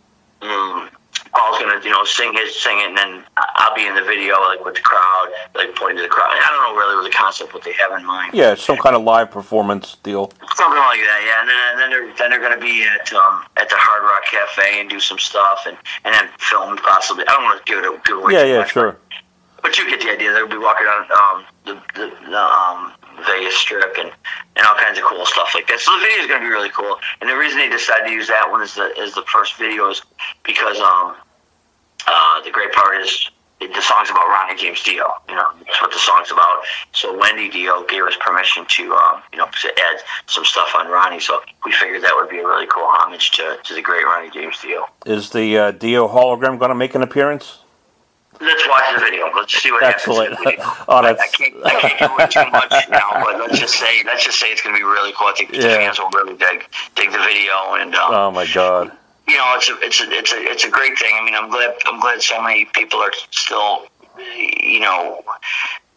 um, 0.41 0.89
Paul's 1.33 1.57
to 1.57 1.81
you 1.83 1.89
know 1.89 2.03
sing 2.05 2.33
his 2.33 2.55
sing 2.55 2.77
it, 2.79 2.89
and 2.89 2.97
then 2.97 3.23
I'll 3.37 3.75
be 3.75 3.85
in 3.85 3.95
the 3.95 4.03
video 4.03 4.39
like 4.41 4.63
with 4.63 4.75
the 4.75 4.81
crowd, 4.81 5.29
like 5.55 5.75
pointing 5.75 5.97
to 5.97 6.03
the 6.03 6.09
crowd. 6.09 6.29
I 6.29 6.47
don't 6.49 6.75
know 6.75 6.79
really 6.79 6.95
what 6.95 7.03
the 7.03 7.15
concept 7.15 7.53
what 7.53 7.63
they 7.63 7.73
have 7.73 7.99
in 7.99 8.05
mind. 8.05 8.33
Yeah, 8.33 8.55
some 8.55 8.77
kind 8.77 8.95
of 8.95 9.03
live 9.03 9.31
performance 9.31 9.97
deal. 10.03 10.31
Something 10.55 10.79
like 10.79 10.99
that, 11.01 11.21
yeah. 11.25 11.41
And 11.41 11.49
then, 11.49 11.57
and 11.71 11.79
then 11.79 11.89
they're 11.89 12.17
then 12.17 12.29
they're 12.29 12.39
going 12.39 12.59
to 12.59 12.63
be 12.63 12.83
at 12.83 13.11
um, 13.13 13.43
at 13.57 13.69
the 13.69 13.75
Hard 13.77 14.03
Rock 14.03 14.25
Cafe 14.29 14.79
and 14.79 14.89
do 14.89 14.99
some 14.99 15.17
stuff, 15.17 15.65
and, 15.65 15.77
and 16.05 16.13
then 16.13 16.29
film 16.37 16.77
possibly. 16.77 17.25
I 17.27 17.31
don't 17.33 17.43
want 17.43 17.65
to 17.65 17.71
give 17.71 17.83
it 17.83 18.05
give 18.05 18.17
away 18.17 18.33
Yeah, 18.33 18.43
yeah, 18.43 18.57
much, 18.59 18.71
sure. 18.71 18.97
But 19.61 19.77
you 19.79 19.89
get 19.89 20.01
the 20.01 20.11
idea. 20.11 20.33
They'll 20.33 20.47
be 20.47 20.57
walking 20.57 20.85
on 20.85 21.01
um, 21.11 21.45
the 21.65 21.73
the, 21.95 22.29
the 22.29 22.43
um, 22.43 22.93
Vegas 23.25 23.55
Strip 23.55 23.97
and, 23.97 24.11
and 24.55 24.65
all 24.65 24.75
kinds 24.75 24.97
of 24.97 25.03
cool 25.03 25.25
stuff 25.25 25.51
like 25.53 25.67
that. 25.67 25.79
So 25.79 25.93
the 25.93 25.99
video 25.99 26.19
is 26.21 26.27
going 26.27 26.41
to 26.41 26.47
be 26.47 26.51
really 26.51 26.69
cool. 26.69 26.97
And 27.21 27.29
the 27.29 27.37
reason 27.37 27.59
they 27.59 27.69
decided 27.69 28.07
to 28.07 28.13
use 28.13 28.27
that 28.27 28.49
one 28.49 28.61
as 28.61 28.75
the 28.75 28.93
as 28.99 29.13
the 29.13 29.23
first 29.31 29.57
video 29.57 29.89
is 29.89 30.01
because 30.43 30.77
um, 30.79 31.15
uh, 32.07 32.41
the 32.43 32.51
great 32.51 32.71
part 32.73 32.97
is 33.01 33.29
the 33.59 33.81
song's 33.81 34.09
about 34.09 34.27
Ronnie 34.27 34.59
James 34.59 34.83
Dio. 34.83 35.13
You 35.29 35.35
know, 35.35 35.47
that's 35.65 35.81
what 35.81 35.91
the 35.91 35.99
song's 35.99 36.31
about. 36.31 36.63
So 36.91 37.17
Wendy 37.17 37.49
Dio 37.49 37.83
gave 37.85 38.03
us 38.03 38.15
permission 38.19 38.65
to, 38.67 38.93
um, 38.93 39.21
you 39.31 39.37
know, 39.37 39.47
to 39.61 39.67
add 39.69 40.01
some 40.25 40.43
stuff 40.43 40.73
on 40.75 40.87
Ronnie. 40.87 41.19
So 41.19 41.41
we 41.65 41.71
figured 41.71 42.03
that 42.03 42.13
would 42.15 42.29
be 42.29 42.39
a 42.39 42.45
really 42.45 42.67
cool 42.67 42.85
homage 42.85 43.31
to, 43.31 43.57
to 43.63 43.73
the 43.73 43.81
great 43.81 44.03
Ronnie 44.03 44.31
James 44.31 44.59
Dio. 44.61 44.87
Is 45.05 45.29
the 45.29 45.57
uh, 45.57 45.71
Dio 45.71 46.07
hologram 46.07 46.59
going 46.59 46.69
to 46.69 46.75
make 46.75 46.95
an 46.95 47.03
appearance? 47.03 47.59
Let's 48.41 48.67
watch 48.67 48.83
the 48.95 49.01
video. 49.01 49.29
Let's 49.35 49.53
see 49.61 49.71
what 49.71 49.83
Excellent. 49.83 50.29
happens. 50.35 50.51
video. 50.57 50.65
Oh, 50.87 50.97
I, 50.97 51.11
I 51.11 51.27
can't, 51.27 51.55
I 51.65 51.79
can't 51.79 51.99
do 51.99 52.23
it 52.23 52.31
too 52.31 52.51
much 52.51 52.89
now, 52.89 53.09
but 53.23 53.39
let's 53.39 53.59
just 53.59 53.75
say 53.75 54.03
let's 54.05 54.23
just 54.25 54.39
say 54.39 54.47
it's 54.47 54.61
going 54.61 54.75
to 54.75 54.79
be 54.79 54.83
really 54.85 55.13
cool. 55.17 55.27
I 55.27 55.33
think 55.33 55.51
the 55.51 55.57
Yeah. 55.57 55.75
fans 55.77 55.99
will 55.99 56.09
really 56.11 56.35
dig 56.37 56.65
dig 56.95 57.11
the 57.11 57.19
video, 57.19 57.73
and 57.75 57.95
um, 57.95 58.13
Oh 58.13 58.31
my 58.31 58.45
god. 58.53 58.91
you 59.27 59.35
know, 59.37 59.45
it's 59.55 59.69
a 59.69 59.77
it's 59.81 60.01
a 60.01 60.09
it's 60.11 60.33
a 60.33 60.37
it's 60.37 60.63
a 60.65 60.69
great 60.69 60.97
thing. 60.99 61.15
I 61.19 61.23
mean, 61.23 61.35
I'm 61.35 61.49
glad 61.49 61.75
I'm 61.85 61.99
glad 61.99 62.21
so 62.21 62.41
many 62.41 62.65
people 62.73 62.99
are 62.99 63.11
still, 63.31 63.87
you 64.35 64.79
know, 64.81 65.23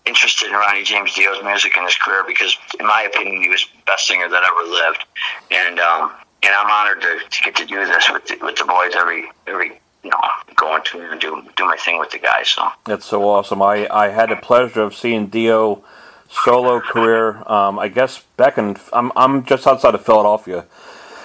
interested 0.06 0.46
in 0.48 0.52
Ronnie 0.52 0.84
James 0.84 1.14
Dio's 1.14 1.42
music 1.42 1.76
and 1.76 1.84
his 1.86 1.96
career 1.96 2.24
because, 2.26 2.56
in 2.78 2.86
my 2.86 3.02
opinion, 3.02 3.42
he 3.42 3.48
was 3.48 3.64
the 3.64 3.82
best 3.86 4.06
singer 4.06 4.28
that 4.28 4.42
ever 4.44 4.70
lived, 4.70 5.04
and 5.50 5.80
um, 5.80 6.12
and 6.42 6.54
I'm 6.54 6.70
honored 6.70 7.00
to, 7.02 7.18
to 7.28 7.42
get 7.42 7.56
to 7.56 7.66
do 7.66 7.84
this 7.86 8.08
with 8.10 8.26
the, 8.26 8.36
with 8.44 8.56
the 8.56 8.64
boys 8.64 8.92
every 8.94 9.28
every 9.48 9.80
you 10.06 10.12
know 10.12 10.54
going 10.54 10.82
to 10.84 11.10
and 11.10 11.20
do 11.20 11.42
do 11.56 11.64
my 11.64 11.76
thing 11.76 11.98
with 11.98 12.10
the 12.10 12.18
guys. 12.18 12.48
So 12.48 12.68
That's 12.84 13.04
so 13.04 13.28
awesome. 13.28 13.60
I, 13.60 13.86
I 13.90 14.08
had 14.08 14.30
the 14.30 14.36
pleasure 14.36 14.82
of 14.82 14.94
seeing 14.94 15.26
Dio 15.26 15.84
solo 16.30 16.80
career. 16.80 17.42
Um, 17.50 17.78
I 17.78 17.88
guess 17.88 18.22
back 18.36 18.58
in 18.58 18.76
I'm 18.92 19.12
I'm 19.16 19.44
just 19.44 19.66
outside 19.66 19.94
of 19.94 20.04
Philadelphia, 20.04 20.64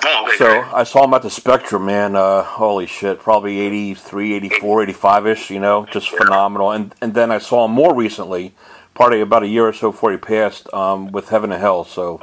oh, 0.04 0.26
okay, 0.28 0.38
so 0.38 0.46
great. 0.46 0.74
I 0.74 0.84
saw 0.84 1.06
him 1.06 1.14
at 1.14 1.22
the 1.22 1.30
Spectrum. 1.30 1.86
Man, 1.86 2.16
uh, 2.16 2.44
holy 2.44 2.88
shit, 2.88 3.20
probably 3.20 3.60
83, 3.60 4.34
84, 4.34 4.84
85 4.84 5.28
ish. 5.28 5.50
You 5.52 5.60
know, 5.60 5.86
just 5.86 6.10
phenomenal. 6.10 6.72
And 6.72 6.94
and 7.02 7.14
then 7.14 7.32
I 7.32 7.38
saw 7.38 7.66
him 7.66 7.72
more 7.72 7.96
recently, 7.96 8.54
probably 8.94 9.22
about 9.22 9.44
a 9.44 9.48
year 9.48 9.68
or 9.68 9.74
so 9.74 9.92
before 9.92 10.12
he 10.12 10.18
passed, 10.18 10.72
um, 10.74 11.12
with 11.12 11.30
Heaven 11.30 11.52
and 11.52 11.62
Hell. 11.62 11.86
So, 11.86 12.22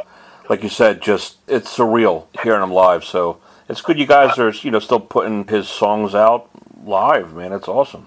like 0.49 0.62
you 0.62 0.68
said, 0.68 1.01
just 1.01 1.38
it's 1.47 1.77
surreal 1.77 2.27
hearing 2.42 2.62
him 2.62 2.73
live. 2.73 3.05
So 3.05 3.40
it's 3.68 3.81
good 3.83 3.99
you 3.99 4.07
guys 4.07 4.38
are 4.38 4.51
you 4.51 4.71
know 4.71 4.79
still 4.79 5.01
putting 5.01 5.47
his 5.47 5.68
songs 5.68 6.14
out 6.14 6.48
live. 6.88 7.35
Man, 7.35 7.53
it's 7.53 7.68
awesome. 7.68 8.07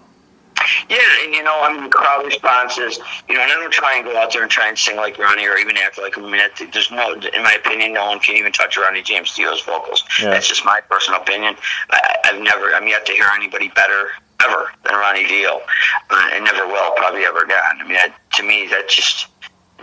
Yeah, 0.90 1.00
and 1.24 1.34
you 1.34 1.44
know, 1.44 1.60
I 1.62 1.74
mean, 1.74 1.84
the 1.84 1.90
crowd 1.90 2.26
response 2.26 2.78
is, 2.78 3.00
you 3.28 3.36
know, 3.36 3.42
and 3.42 3.52
I 3.52 3.56
don't 3.56 3.72
try 3.72 3.96
and 3.96 4.06
go 4.06 4.16
out 4.18 4.32
there 4.32 4.44
and 4.44 4.52
try 4.52 4.68
and 4.68 4.78
sing 4.78 4.96
like 4.96 5.18
Ronnie 5.18 5.48
or 5.48 5.58
even 5.58 5.76
act 5.78 5.98
like 5.98 6.16
him. 6.16 6.26
I 6.26 6.32
mean, 6.32 6.42
there's 6.72 6.92
no, 6.92 7.14
in 7.14 7.44
my 7.44 7.54
opinion, 7.54 7.94
no 7.94 8.06
one 8.08 8.20
can 8.20 8.36
even 8.36 8.52
touch 8.52 8.78
Ronnie 8.78 9.02
James 9.02 9.34
Dio's 9.34 9.62
vocals. 9.62 10.04
Yeah. 10.22 10.30
That's 10.30 10.48
just 10.48 10.64
my 10.66 10.80
personal 10.90 11.22
opinion. 11.22 11.56
I, 11.90 12.16
I've 12.26 12.42
never, 12.42 12.74
I'm 12.76 12.88
yet 12.88 13.06
to 13.08 13.14
hear 13.14 13.28
anybody 13.34 13.70
better 13.70 14.10
ever 14.44 14.72
than 14.84 14.94
Ronnie 14.94 15.26
Dio, 15.26 15.62
uh, 16.10 16.30
and 16.34 16.46
never 16.46 16.68
will, 16.68 16.92
probably 16.96 17.26
ever 17.26 17.44
again. 17.44 17.60
I 17.80 17.84
mean, 17.84 17.94
that, 17.94 18.16
to 18.34 18.44
me, 18.44 18.68
that 18.68 18.90
just, 18.90 19.28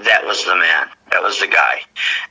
that 0.04 0.24
was 0.24 0.44
the 0.44 0.54
man. 0.54 0.88
That 1.10 1.22
was 1.22 1.40
the 1.40 1.48
guy. 1.48 1.80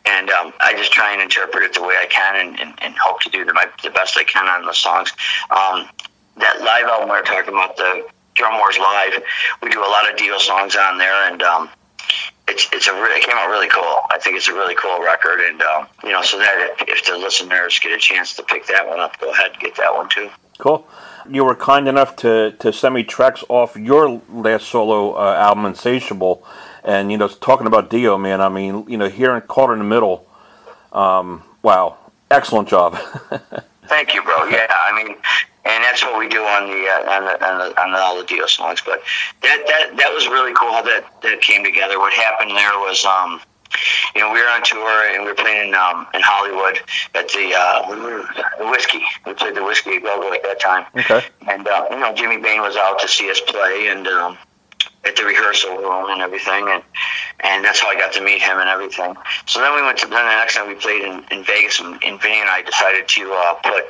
And 0.05 0.29
um, 0.29 0.53
I 0.59 0.73
just 0.73 0.91
try 0.91 1.11
and 1.13 1.21
interpret 1.21 1.63
it 1.63 1.73
the 1.73 1.81
way 1.81 1.95
I 1.99 2.05
can 2.05 2.35
and, 2.35 2.59
and, 2.59 2.73
and 2.81 2.95
hope 2.95 3.19
to 3.21 3.29
do 3.29 3.43
the, 3.43 3.53
my, 3.53 3.67
the 3.83 3.89
best 3.89 4.17
I 4.17 4.23
can 4.23 4.45
on 4.45 4.65
the 4.65 4.73
songs. 4.73 5.11
Um, 5.49 5.89
that 6.39 6.61
live 6.61 6.85
album 6.85 7.09
we 7.09 7.15
were 7.15 7.23
talking 7.23 7.53
about, 7.53 7.77
the 7.77 8.07
Drum 8.35 8.57
Wars 8.59 8.77
Live, 8.77 9.23
we 9.61 9.69
do 9.69 9.79
a 9.79 9.89
lot 9.89 10.09
of 10.09 10.17
Dio 10.17 10.37
songs 10.37 10.75
on 10.75 10.97
there, 10.97 11.31
and 11.31 11.41
um, 11.41 11.69
it's 12.47 12.67
it's 12.71 12.87
a 12.87 13.03
it 13.15 13.23
came 13.23 13.35
out 13.35 13.49
really 13.49 13.67
cool. 13.67 14.01
I 14.11 14.19
think 14.21 14.37
it's 14.37 14.47
a 14.47 14.53
really 14.53 14.75
cool 14.75 15.01
record, 15.03 15.41
and 15.41 15.61
um, 15.61 15.87
you 16.03 16.11
know, 16.11 16.21
so 16.21 16.37
that 16.37 16.75
if, 16.79 16.87
if 16.87 17.05
the 17.05 17.17
listeners 17.17 17.79
get 17.79 17.91
a 17.91 17.97
chance 17.97 18.35
to 18.35 18.43
pick 18.43 18.67
that 18.67 18.87
one 18.87 18.99
up, 18.99 19.19
go 19.19 19.31
ahead 19.31 19.51
and 19.51 19.59
get 19.59 19.75
that 19.75 19.93
one 19.93 20.09
too. 20.09 20.29
Cool. 20.57 20.87
You 21.29 21.43
were 21.43 21.55
kind 21.55 21.87
enough 21.87 22.15
to, 22.17 22.51
to 22.59 22.71
send 22.71 22.95
me 22.95 23.03
tracks 23.03 23.43
off 23.49 23.75
your 23.75 24.21
last 24.29 24.67
solo 24.67 25.13
uh, 25.13 25.35
album, 25.35 25.65
Insatiable, 25.65 26.43
and 26.83 27.11
you 27.11 27.17
know, 27.17 27.27
talking 27.27 27.67
about 27.67 27.89
Dio, 27.89 28.17
man. 28.17 28.39
I 28.39 28.49
mean, 28.49 28.85
you 28.87 28.97
know, 28.97 29.09
hearing 29.09 29.41
Caught 29.41 29.73
in 29.73 29.79
the 29.79 29.85
Middle, 29.85 30.25
um, 30.93 31.43
wow, 31.61 31.97
excellent 32.31 32.69
job. 32.69 32.97
Thank 33.87 34.13
you, 34.13 34.23
bro. 34.23 34.45
Yeah, 34.45 34.67
I 34.69 35.03
mean, 35.03 35.15
and 35.67 35.83
that's 35.83 36.03
what 36.03 36.17
we 36.17 36.27
do 36.29 36.43
on 36.43 36.67
the 36.67 36.87
uh, 36.87 37.11
on 37.11 37.25
the 37.25 37.35
on, 37.45 37.57
the, 37.59 37.81
on 37.81 37.95
all 37.95 38.17
the 38.17 38.23
Dio 38.23 38.45
songs. 38.45 38.81
But 38.85 39.01
that 39.41 39.63
that 39.67 39.97
that 39.97 40.13
was 40.13 40.27
really 40.27 40.53
cool 40.53 40.71
how 40.71 40.81
that 40.83 41.03
that 41.23 41.41
came 41.41 41.63
together. 41.63 41.99
What 41.99 42.13
happened 42.13 42.51
there 42.51 42.77
was, 42.79 43.03
um, 43.05 43.41
you 44.15 44.21
know, 44.21 44.31
we 44.31 44.39
were 44.39 44.47
on 44.47 44.63
tour 44.63 45.09
and 45.11 45.23
we 45.23 45.29
were 45.29 45.35
playing 45.35 45.73
um, 45.73 46.07
in 46.13 46.21
Hollywood 46.23 46.79
at 47.15 47.27
the 47.29 47.53
uh, 47.53 48.57
the 48.57 48.69
Whisky. 48.69 49.01
We 49.25 49.33
played 49.33 49.55
the 49.55 49.63
Whisky 49.63 49.99
go 49.99 50.33
at 50.33 50.43
that 50.43 50.59
time. 50.59 50.85
Okay. 50.95 51.25
And 51.47 51.67
uh, 51.67 51.87
you 51.91 51.99
know, 51.99 52.13
Jimmy 52.13 52.37
Bain 52.37 52.61
was 52.61 52.77
out 52.77 52.99
to 52.99 53.07
see 53.07 53.29
us 53.29 53.41
play, 53.41 53.87
and 53.89 54.07
um, 54.07 54.37
at 55.05 55.15
the 55.15 55.23
rehearsal 55.23 55.77
room 55.77 56.09
and 56.09 56.21
everything, 56.21 56.67
and 56.69 56.83
and 57.41 57.63
that's 57.63 57.79
how 57.79 57.89
I 57.89 57.95
got 57.95 58.13
to 58.13 58.21
meet 58.21 58.41
him 58.41 58.57
and 58.57 58.69
everything. 58.69 59.15
So 59.45 59.59
then 59.59 59.75
we 59.75 59.81
went 59.81 59.97
to 59.99 60.07
then 60.07 60.25
the 60.25 60.35
next 60.35 60.55
time 60.55 60.67
we 60.67 60.75
played 60.75 61.03
in, 61.03 61.23
in 61.31 61.43
Vegas, 61.43 61.79
and, 61.79 62.01
and 62.03 62.21
Vinny 62.21 62.39
and 62.39 62.49
I 62.49 62.61
decided 62.61 63.07
to 63.07 63.33
uh, 63.33 63.53
put 63.55 63.83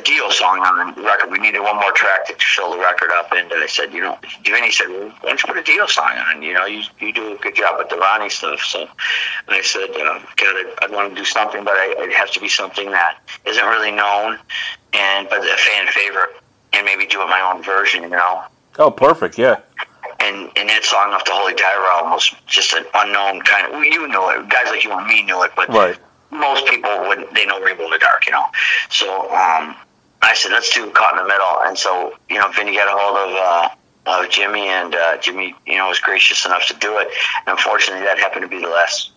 a 0.00 0.02
Dio 0.02 0.30
song 0.30 0.58
on 0.60 0.94
the 0.94 1.02
record. 1.02 1.30
We 1.30 1.38
needed 1.38 1.60
one 1.60 1.76
more 1.76 1.92
track 1.92 2.26
to 2.26 2.34
fill 2.38 2.72
the 2.72 2.78
record 2.78 3.10
up, 3.12 3.30
and 3.32 3.52
I 3.52 3.66
said, 3.66 3.92
you 3.92 4.00
know, 4.00 4.18
Vinny 4.44 4.70
said, 4.70 4.88
well, 4.88 5.08
why 5.20 5.28
don't 5.28 5.42
you 5.42 5.46
put 5.46 5.58
a 5.58 5.62
Dio 5.62 5.86
song 5.86 6.10
on? 6.12 6.42
You 6.42 6.54
know, 6.54 6.66
you 6.66 6.82
you 7.00 7.12
do 7.12 7.34
a 7.34 7.36
good 7.38 7.54
job 7.54 7.78
with 7.78 7.88
the 7.88 7.96
Ronnie 7.96 8.30
stuff. 8.30 8.60
So 8.60 8.80
and 8.82 8.88
I 9.48 9.60
said, 9.62 9.90
uh, 9.90 10.20
God, 10.36 10.56
I'd, 10.56 10.72
I'd 10.82 10.90
want 10.90 11.10
to 11.10 11.14
do 11.16 11.24
something, 11.24 11.64
but 11.64 11.74
I, 11.74 11.94
it 11.98 12.12
has 12.12 12.30
to 12.32 12.40
be 12.40 12.48
something 12.48 12.90
that 12.90 13.18
isn't 13.46 13.64
really 13.64 13.90
known, 13.92 14.38
and 14.92 15.28
but 15.28 15.38
a 15.40 15.56
fan 15.56 15.86
favorite, 15.88 16.30
and 16.72 16.84
maybe 16.86 17.06
do 17.06 17.22
it 17.22 17.26
my 17.26 17.40
own 17.54 17.62
version. 17.62 18.02
You 18.02 18.10
know 18.10 18.42
oh, 18.78 18.90
perfect. 18.90 19.38
Yeah. 19.38 19.60
and 20.20 20.50
and 20.56 20.68
that 20.68 20.84
song 20.84 21.12
off 21.12 21.24
the 21.24 21.32
Holy 21.32 21.54
Diver 21.54 21.84
album 21.86 22.12
was 22.12 22.34
just 22.46 22.72
an 22.74 22.84
unknown 22.94 23.42
kind 23.42 23.66
of. 23.66 23.72
well, 23.72 23.84
You 23.84 24.08
know 24.08 24.30
it, 24.30 24.48
guys 24.48 24.66
like 24.68 24.84
you 24.84 24.92
and 24.92 25.06
me 25.06 25.22
knew 25.22 25.42
it, 25.42 25.52
but 25.56 25.68
Right. 25.68 25.98
most 26.30 26.66
people 26.66 26.90
wouldn't. 27.08 27.34
They 27.34 27.44
know 27.46 27.60
Rainbow 27.60 27.84
in 27.84 27.90
the 27.90 27.98
Dark, 27.98 28.26
you 28.26 28.32
know. 28.32 28.46
So 28.88 29.30
um, 29.34 29.76
I 30.22 30.34
said, 30.34 30.52
let's 30.52 30.72
do 30.74 30.90
Caught 30.90 31.18
in 31.18 31.24
the 31.24 31.28
Middle, 31.28 31.60
and 31.62 31.78
so 31.78 32.14
you 32.28 32.38
know, 32.38 32.50
Vinny 32.52 32.74
got 32.74 32.88
a 32.88 32.98
hold 32.98 33.16
of. 33.16 33.36
Uh, 33.36 33.74
of 34.06 34.30
Jimmy 34.30 34.66
and 34.66 34.94
uh, 34.94 35.18
Jimmy, 35.18 35.54
you 35.66 35.76
know, 35.76 35.88
was 35.88 36.00
gracious 36.00 36.46
enough 36.46 36.66
to 36.68 36.74
do 36.74 36.98
it. 36.98 37.08
And 37.46 37.58
unfortunately, 37.58 38.04
that 38.06 38.18
happened 38.18 38.42
to 38.42 38.48
be 38.48 38.58
the 38.58 38.68
last 38.68 39.12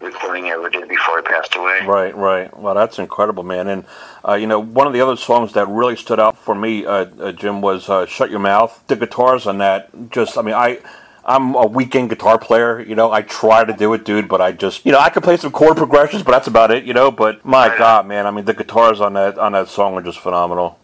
recording 0.00 0.44
he 0.44 0.50
ever 0.50 0.68
did 0.68 0.88
before 0.88 1.18
he 1.18 1.22
passed 1.22 1.54
away. 1.56 1.80
Right, 1.86 2.14
right. 2.16 2.56
Well, 2.56 2.74
that's 2.74 2.98
incredible, 2.98 3.42
man. 3.42 3.68
And 3.68 3.84
uh, 4.26 4.34
you 4.34 4.46
know, 4.46 4.60
one 4.60 4.86
of 4.86 4.92
the 4.92 5.00
other 5.00 5.16
songs 5.16 5.52
that 5.54 5.68
really 5.68 5.96
stood 5.96 6.20
out 6.20 6.36
for 6.36 6.54
me, 6.54 6.86
uh, 6.86 7.06
uh, 7.20 7.32
Jim, 7.32 7.60
was 7.60 7.88
uh, 7.88 8.06
"Shut 8.06 8.30
Your 8.30 8.40
Mouth." 8.40 8.84
The 8.86 8.96
guitars 8.96 9.46
on 9.46 9.58
that, 9.58 10.10
just 10.10 10.36
I 10.36 10.42
mean, 10.42 10.54
I. 10.54 10.80
I'm 11.26 11.54
a 11.54 11.66
weekend 11.66 12.10
guitar 12.10 12.38
player, 12.38 12.80
you 12.80 12.94
know. 12.94 13.10
I 13.10 13.22
try 13.22 13.64
to 13.64 13.72
do 13.72 13.94
it, 13.94 14.04
dude, 14.04 14.28
but 14.28 14.40
I 14.40 14.52
just, 14.52 14.84
you 14.84 14.92
know, 14.92 14.98
I 14.98 15.08
can 15.08 15.22
play 15.22 15.36
some 15.36 15.52
chord 15.52 15.76
progressions, 15.76 16.22
but 16.22 16.32
that's 16.32 16.46
about 16.46 16.70
it, 16.70 16.84
you 16.84 16.92
know. 16.92 17.10
But 17.10 17.44
my. 17.44 17.74
God, 17.78 18.06
man, 18.06 18.26
I 18.26 18.30
mean, 18.30 18.44
the 18.44 18.54
guitars 18.54 19.00
on 19.00 19.14
that 19.14 19.38
on 19.38 19.52
that 19.52 19.68
song 19.68 19.94
are 19.94 20.02
just 20.02 20.18
phenomenal. 20.18 20.78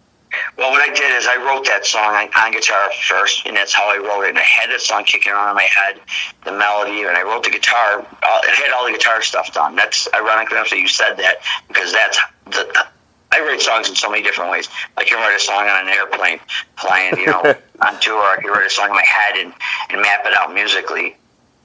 Well, 0.56 0.70
what 0.70 0.88
I 0.88 0.92
did 0.92 1.10
is 1.16 1.26
I 1.26 1.36
wrote 1.36 1.66
that 1.66 1.84
song 1.84 2.14
on, 2.14 2.28
on 2.36 2.52
guitar 2.52 2.90
first, 3.08 3.46
and 3.46 3.56
that's 3.56 3.72
how 3.72 3.88
I 3.90 3.98
wrote 3.98 4.24
it. 4.24 4.30
And 4.30 4.38
I 4.38 4.42
had 4.42 4.70
that 4.70 4.80
song 4.80 5.04
kicking 5.04 5.32
around 5.32 5.50
in 5.50 5.56
my 5.56 5.62
head, 5.62 6.00
the 6.44 6.52
melody, 6.52 7.02
and 7.02 7.16
I 7.16 7.22
wrote 7.22 7.44
the 7.44 7.50
guitar. 7.50 8.00
Uh, 8.00 8.06
I 8.22 8.54
had 8.64 8.72
all 8.72 8.86
the 8.86 8.92
guitar 8.92 9.22
stuff 9.22 9.52
done. 9.52 9.76
That's 9.76 10.08
ironic 10.14 10.50
enough 10.50 10.70
that 10.70 10.78
you 10.78 10.88
said 10.88 11.14
that 11.14 11.36
because 11.68 11.92
that's 11.92 12.18
the. 12.46 12.86
I 13.32 13.40
write 13.40 13.60
songs 13.60 13.88
in 13.88 13.94
so 13.94 14.10
many 14.10 14.22
different 14.22 14.50
ways. 14.50 14.68
I 14.96 15.04
can 15.04 15.18
write 15.18 15.36
a 15.36 15.40
song 15.40 15.62
on 15.62 15.86
an 15.86 15.88
airplane, 15.88 16.40
flying, 16.76 17.16
you 17.16 17.26
know, 17.26 17.42
on 17.80 18.00
tour. 18.00 18.18
I 18.18 18.38
can 18.40 18.50
write 18.50 18.66
a 18.66 18.70
song 18.70 18.88
in 18.88 18.94
my 18.94 19.04
head 19.06 19.36
and, 19.38 19.54
and 19.90 20.02
map 20.02 20.26
it 20.26 20.34
out 20.34 20.52
musically 20.52 21.16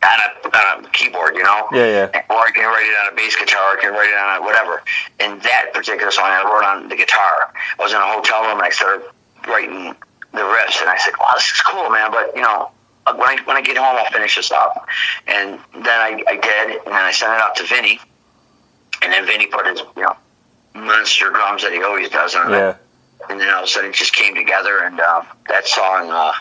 on 0.04 0.20
a, 0.22 0.58
on 0.58 0.86
a 0.86 0.90
keyboard, 0.90 1.36
you 1.36 1.44
know. 1.44 1.68
Yeah, 1.74 2.12
yeah. 2.14 2.24
Or 2.30 2.46
I 2.46 2.52
can 2.52 2.66
write 2.66 2.86
it 2.86 2.96
on 3.02 3.14
a 3.14 3.16
bass 3.16 3.36
guitar, 3.36 3.74
or 3.74 3.80
I 3.80 3.82
can 3.82 3.94
write 3.94 4.10
it 4.10 4.18
on 4.18 4.38
a 4.38 4.46
whatever. 4.46 4.84
And 5.20 5.42
that 5.42 5.74
particular 5.74 6.12
song 6.12 6.26
I 6.26 6.44
wrote 6.44 6.66
on 6.66 6.88
the 6.88 6.96
guitar. 6.96 7.52
I 7.80 7.82
was 7.82 7.92
in 7.92 7.98
a 7.98 8.06
hotel 8.06 8.44
room 8.44 8.60
and 8.60 8.62
I 8.62 8.70
started 8.70 9.08
writing 9.48 9.96
the 10.34 10.46
riffs, 10.46 10.82
and 10.82 10.90
I 10.90 10.98
said, 10.98 11.14
"Wow, 11.20 11.32
this 11.34 11.46
is 11.46 11.62
cool, 11.62 11.90
man." 11.90 12.12
But 12.12 12.36
you 12.36 12.42
know, 12.42 12.70
uh, 13.08 13.16
when 13.16 13.28
I 13.28 13.42
when 13.46 13.58
I 13.58 13.62
get 13.62 13.78
home, 13.78 13.98
I'll 13.98 14.12
finish 14.12 14.36
this 14.36 14.52
up. 14.52 14.88
And 15.26 15.60
then 15.74 16.00
I, 16.00 16.24
I 16.28 16.36
did, 16.38 16.86
and 16.86 16.94
then 16.94 17.06
I 17.06 17.12
sent 17.12 17.34
it 17.34 17.40
out 17.40 17.56
to 17.56 17.64
Vinny, 17.64 18.00
and 19.02 19.12
then 19.12 19.26
Vinny 19.26 19.48
put 19.48 19.66
his 19.66 19.80
you 19.96 20.04
know 20.04 20.16
monster 20.76 21.30
drums 21.32 21.64
that 21.64 21.72
he 21.72 21.82
always 21.82 22.10
does 22.10 22.36
on 22.36 22.52
Yeah. 22.52 22.70
it. 22.72 22.78
And 23.30 23.40
then 23.40 23.50
all 23.50 23.60
of 23.60 23.66
a 23.66 23.68
sudden, 23.68 23.90
it 23.90 23.96
just 23.96 24.14
came 24.14 24.36
together, 24.36 24.80
and 24.84 25.00
uh, 25.00 25.24
that 25.48 25.68
song. 25.68 26.12
Uh, 26.12 26.34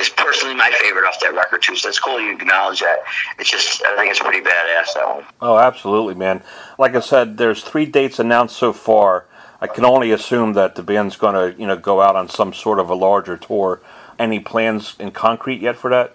is 0.00 0.08
personally 0.08 0.54
my 0.54 0.70
favorite 0.80 1.06
off 1.06 1.20
that 1.20 1.34
record 1.34 1.60
too, 1.62 1.76
so 1.76 1.88
it's 1.88 1.98
cool 1.98 2.18
you 2.18 2.32
acknowledge 2.32 2.80
that. 2.80 3.00
It's 3.38 3.50
just 3.50 3.84
I 3.84 3.94
think 3.96 4.10
it's 4.10 4.18
pretty 4.20 4.40
badass 4.40 4.94
that 4.94 5.06
one. 5.16 5.24
Oh, 5.42 5.58
absolutely, 5.58 6.14
man. 6.14 6.42
Like 6.78 6.94
I 6.94 7.00
said, 7.00 7.36
there's 7.36 7.62
three 7.62 7.84
dates 7.86 8.18
announced 8.18 8.56
so 8.56 8.72
far. 8.72 9.26
I 9.60 9.66
can 9.66 9.84
only 9.84 10.12
assume 10.12 10.54
that 10.54 10.74
the 10.76 10.82
band's 10.82 11.16
going 11.16 11.34
to, 11.34 11.60
you 11.60 11.66
know, 11.66 11.76
go 11.76 12.00
out 12.00 12.16
on 12.16 12.28
some 12.28 12.52
sort 12.52 12.78
of 12.78 12.88
a 12.90 12.94
larger 12.94 13.36
tour. 13.36 13.80
Any 14.18 14.40
plans 14.40 14.96
in 14.98 15.10
concrete 15.10 15.60
yet 15.60 15.76
for 15.76 15.90
that? 15.90 16.14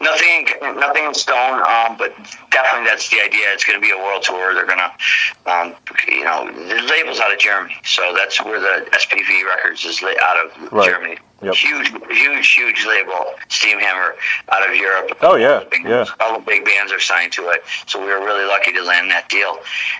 Nothing, 0.00 0.48
nothing 0.78 1.04
in 1.04 1.14
stone, 1.14 1.60
um, 1.62 1.96
but 1.96 2.14
definitely 2.50 2.86
that's 2.86 3.08
the 3.10 3.20
idea. 3.20 3.46
It's 3.52 3.64
going 3.64 3.80
to 3.80 3.84
be 3.84 3.92
a 3.92 3.96
world 3.96 4.22
tour. 4.22 4.54
They're 4.54 4.66
going 4.66 4.78
to, 4.78 5.50
um, 5.50 5.74
you 6.08 6.24
know, 6.24 6.50
the 6.52 6.82
label's 6.82 7.20
out 7.20 7.32
of 7.32 7.38
Germany, 7.38 7.74
so 7.84 8.14
that's 8.16 8.42
where 8.44 8.60
the 8.60 8.86
SPV 8.90 9.44
Records 9.46 9.84
is 9.84 10.02
out 10.20 10.36
of 10.44 10.72
Right. 10.72 10.88
Germany. 10.90 11.18
Yep. 11.44 11.54
Huge, 11.54 11.88
huge, 12.10 12.54
huge 12.54 12.86
label, 12.86 13.34
Steamhammer, 13.48 14.14
out 14.50 14.68
of 14.68 14.74
Europe. 14.74 15.18
Oh, 15.20 15.36
yeah, 15.36 15.54
All 15.54 15.60
the 15.60 15.66
big, 15.66 15.84
yeah. 15.84 16.06
All 16.20 16.38
the 16.38 16.44
big 16.44 16.64
bands 16.64 16.92
are 16.92 17.00
signed 17.00 17.32
to 17.32 17.50
it, 17.50 17.62
so 17.86 18.00
we 18.00 18.06
were 18.06 18.20
really 18.24 18.46
lucky 18.46 18.72
to 18.72 18.82
land 18.82 19.10
that 19.10 19.28
deal. 19.28 19.58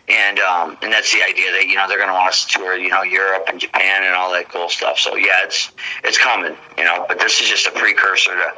And 0.08 0.38
um, 0.38 0.78
and 0.82 0.92
that's 0.92 1.12
the 1.12 1.22
idea 1.22 1.52
that 1.52 1.66
you 1.66 1.74
know 1.74 1.86
they're 1.88 1.98
going 1.98 2.08
to 2.08 2.14
want 2.14 2.28
us 2.30 2.46
to 2.46 2.58
tour, 2.58 2.76
you 2.76 2.88
know, 2.88 3.02
Europe 3.02 3.44
and 3.48 3.60
Japan 3.60 4.04
and 4.04 4.14
all 4.14 4.32
that 4.32 4.48
cool 4.48 4.68
stuff. 4.68 4.98
So 4.98 5.16
yeah, 5.16 5.44
it's 5.44 5.70
it's 6.02 6.18
coming, 6.18 6.56
you 6.78 6.84
know. 6.84 7.04
But 7.08 7.18
this 7.18 7.40
is 7.40 7.48
just 7.48 7.66
a 7.66 7.70
precursor 7.72 8.34
to 8.34 8.52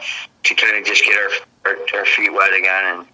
to 0.45 0.55
kind 0.55 0.77
of 0.77 0.85
just 0.85 1.05
get 1.05 1.17
our 1.17 1.73
our, 1.73 1.99
our 1.99 2.05
feet 2.07 2.33
wet 2.33 2.55
again, 2.55 2.85
and 2.85 3.07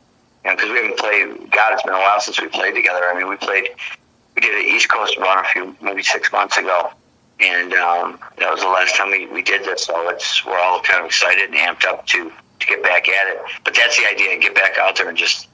you 0.45 0.51
know, 0.51 0.57
because 0.57 0.71
we 0.71 0.77
haven't 0.77 0.99
played. 0.99 1.51
God, 1.51 1.73
it's 1.73 1.83
been 1.83 1.95
a 1.95 1.99
while 1.99 2.21
since 2.21 2.41
we 2.41 2.49
played 2.49 2.75
together. 2.75 3.05
I 3.05 3.15
mean, 3.17 3.29
we 3.29 3.37
played. 3.37 3.69
We 4.35 4.43
did 4.43 4.55
an 4.55 4.75
East 4.75 4.89
Coast 4.91 5.17
run 5.19 5.39
a 5.39 5.49
few, 5.49 5.77
maybe 5.83 6.03
six 6.03 6.33
months 6.33 6.57
ago, 6.57 6.91
and 7.41 7.73
um, 7.75 8.19
that 8.39 8.51
was 8.51 8.61
the 8.61 8.69
last 8.69 8.97
time 8.97 9.11
we, 9.11 9.27
we 9.27 9.43
did 9.43 9.65
this. 9.65 9.85
So 9.85 10.09
it's 10.09 10.45
we're 10.45 10.59
all 10.59 10.81
kind 10.83 11.01
of 11.01 11.07
excited 11.07 11.51
and 11.51 11.55
amped 11.55 11.85
up 11.85 12.07
to 12.09 12.33
to 12.61 12.67
get 12.67 12.83
back 12.83 13.09
at 13.09 13.29
it. 13.29 13.41
But 13.65 13.75
that's 13.75 13.97
the 13.99 14.07
idea: 14.07 14.39
get 14.39 14.55
back 14.55 14.79
out 14.79 14.97
there 14.97 15.09
and 15.09 15.19
just 15.19 15.49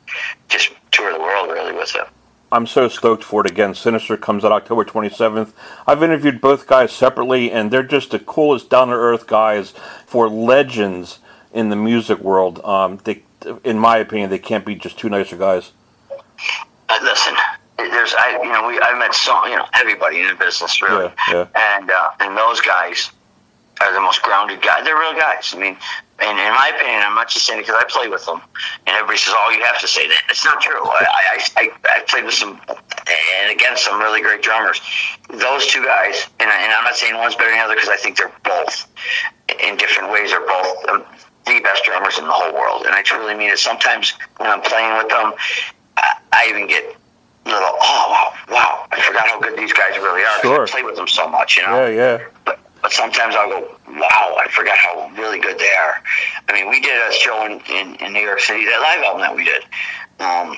just 0.49 0.71
tour 0.91 1.13
the 1.13 1.21
world 1.21 1.51
really 1.51 1.73
with 1.73 1.95
it. 1.95 2.07
I'm 2.51 2.67
so 2.67 2.89
stoked 2.89 3.23
for 3.23 3.45
it 3.45 3.51
again. 3.51 3.75
Sinister 3.75 4.17
comes 4.17 4.43
out 4.43 4.53
October 4.53 4.83
27th. 4.83 5.53
I've 5.87 6.03
interviewed 6.03 6.41
both 6.41 6.67
guys 6.67 6.93
separately, 6.93 7.53
and 7.53 7.71
they're 7.71 7.83
just 7.83 8.11
the 8.11 8.19
coolest, 8.19 8.71
down 8.71 8.89
to 8.89 8.95
earth 8.95 9.27
guys 9.27 9.75
for 10.07 10.31
legends 10.31 11.19
in 11.53 11.69
the 11.69 11.77
music 11.77 12.21
world. 12.21 12.65
Um, 12.65 13.01
they, 13.05 13.23
in 13.65 13.79
my 13.79 13.99
opinion, 13.99 14.31
they 14.31 14.39
can't 14.39 14.65
be 14.65 14.75
just 14.75 14.99
two 14.99 15.11
nicer 15.11 15.37
guys. 15.37 15.73
Uh, 16.89 16.99
listen, 17.03 17.35
there's 17.79 18.15
I 18.15 18.41
you 18.43 18.53
know 18.53 18.67
we 18.67 18.81
I 18.81 18.99
met 18.99 19.15
so 19.15 19.47
you 19.47 19.57
know 19.57 19.67
everybody 19.75 20.21
in 20.21 20.29
the 20.29 20.35
business 20.35 20.83
really, 20.83 21.13
Yeah, 21.31 21.47
and 21.55 21.91
uh, 21.91 22.11
and 22.21 22.37
those 22.37 22.61
guys 22.61 23.11
are 23.81 23.93
the 23.93 24.01
most 24.01 24.23
grounded 24.23 24.61
guys. 24.61 24.85
They're 24.85 24.99
real 24.99 25.15
guys. 25.15 25.55
I 25.55 25.59
mean, 25.59 25.77
and 26.19 26.39
in 26.39 26.53
my 26.55 26.73
opinion, 26.75 27.03
I'm 27.07 27.15
not 27.15 27.29
just 27.29 27.47
saying 27.47 27.61
it 27.61 27.63
because 27.63 27.81
I 27.81 27.87
play 27.89 28.09
with 28.09 28.27
them, 28.27 28.43
and 28.87 28.97
everybody 28.97 29.19
says, 29.19 29.35
"Oh, 29.37 29.51
you 29.51 29.63
have 29.65 29.81
to 29.81 29.89
say 29.89 30.09
that." 30.09 30.23
It's 30.29 30.45
not 30.45 30.61
true. 30.61 30.83
I 30.83 31.07
I, 31.07 31.41
I, 31.57 31.71
I 31.97 32.01
played 32.09 32.25
with 32.25 32.35
some 32.35 32.61
and 32.69 33.51
against 33.51 33.85
some 33.85 34.01
really 34.01 34.21
great 34.21 34.43
drummers. 34.43 34.81
Those 35.31 35.67
two 35.67 35.85
guys, 35.85 36.27
and, 36.41 36.51
I, 36.51 36.63
and 36.63 36.73
I'm 36.73 36.85
not 36.85 36.97
saying 36.97 37.17
one's 37.17 37.37
better 37.37 37.51
than 37.51 37.59
the 37.59 37.65
other 37.65 37.75
because 37.75 37.89
I 37.89 37.97
think 37.97 38.17
they're 38.17 38.33
both 38.45 38.89
in 39.63 39.77
different 39.77 40.11
ways 40.11 40.33
are 40.33 40.41
both 40.41 40.89
um, 40.89 41.05
the 41.47 41.61
best 41.61 41.85
drummers 41.85 42.19
in 42.19 42.25
the 42.25 42.33
whole 42.33 42.53
world, 42.53 42.87
and 42.87 42.95
I 42.95 43.03
truly 43.03 43.35
mean 43.35 43.51
it. 43.51 43.59
Sometimes 43.59 44.13
when 44.39 44.51
I'm 44.51 44.63
playing 44.63 44.97
with 44.99 45.09
them, 45.09 45.33
I, 45.97 46.19
I 46.33 46.47
even 46.51 46.67
get 46.67 46.98
little, 47.49 47.75
oh 47.81 48.07
wow, 48.11 48.55
wow, 48.55 48.87
I 48.91 49.01
forgot 49.01 49.29
how 49.29 49.41
good 49.41 49.59
these 49.59 49.73
guys 49.73 49.97
really 49.99 50.23
are. 50.23 50.41
Sure. 50.41 50.63
I 50.65 50.67
play 50.67 50.83
with 50.83 50.97
them 50.97 51.09
so 51.09 51.29
much, 51.29 51.57
you 51.57 51.67
know. 51.67 51.87
Yeah, 51.87 52.19
yeah. 52.19 52.25
But 52.45 52.61
but 52.83 52.93
sometimes 52.93 53.35
I'll 53.35 53.49
go, 53.49 53.77
wow, 53.89 54.37
I 54.39 54.47
forgot 54.51 54.79
how 54.79 55.11
really 55.17 55.41
good 55.41 55.59
they 55.59 55.71
are. 55.71 56.03
I 56.49 56.53
mean, 56.53 56.71
we 56.71 56.81
did 56.81 56.97
a 56.97 57.13
show 57.13 57.45
in, 57.45 57.61
in, 57.71 57.97
in 57.97 58.13
New 58.13 58.21
York 58.21 58.41
City, 58.41 58.65
that 58.67 58.81
live 58.81 59.03
album 59.03 59.21
that 59.23 59.35
we 59.35 59.45
did. 59.45 59.65
Um, 60.21 60.57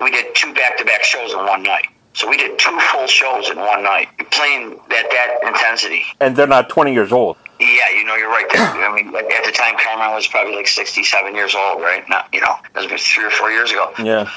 we 0.00 0.10
did 0.10 0.34
two 0.34 0.54
back 0.54 0.78
to 0.78 0.84
back 0.84 1.02
shows 1.02 1.32
in 1.32 1.38
one 1.38 1.62
night. 1.62 1.88
So 2.12 2.28
we 2.28 2.36
did 2.36 2.58
two 2.58 2.78
full 2.92 3.06
shows 3.06 3.50
in 3.50 3.58
one 3.58 3.82
night, 3.82 4.08
playing 4.30 4.72
at 4.72 5.10
that 5.10 5.38
intensity. 5.42 6.04
And 6.20 6.34
they're 6.34 6.46
not 6.46 6.70
20 6.70 6.92
years 6.92 7.12
old. 7.12 7.36
Yeah, 7.60 7.90
you 7.94 8.04
know, 8.04 8.14
you're 8.16 8.28
right 8.28 8.46
there. 8.52 8.62
I 8.62 8.94
mean, 8.94 9.14
at 9.14 9.30
at 9.30 9.44
the 9.44 9.52
time, 9.52 9.76
Carmine 9.78 10.14
was 10.14 10.26
probably 10.26 10.54
like 10.54 10.66
67 10.66 11.34
years 11.34 11.54
old, 11.54 11.82
right? 11.82 12.06
Not, 12.08 12.28
you 12.32 12.40
know, 12.40 12.54
that 12.74 12.90
was 12.90 13.02
three 13.02 13.24
or 13.24 13.30
four 13.30 13.50
years 13.50 13.70
ago 13.70 13.92
Yeah. 13.98 14.30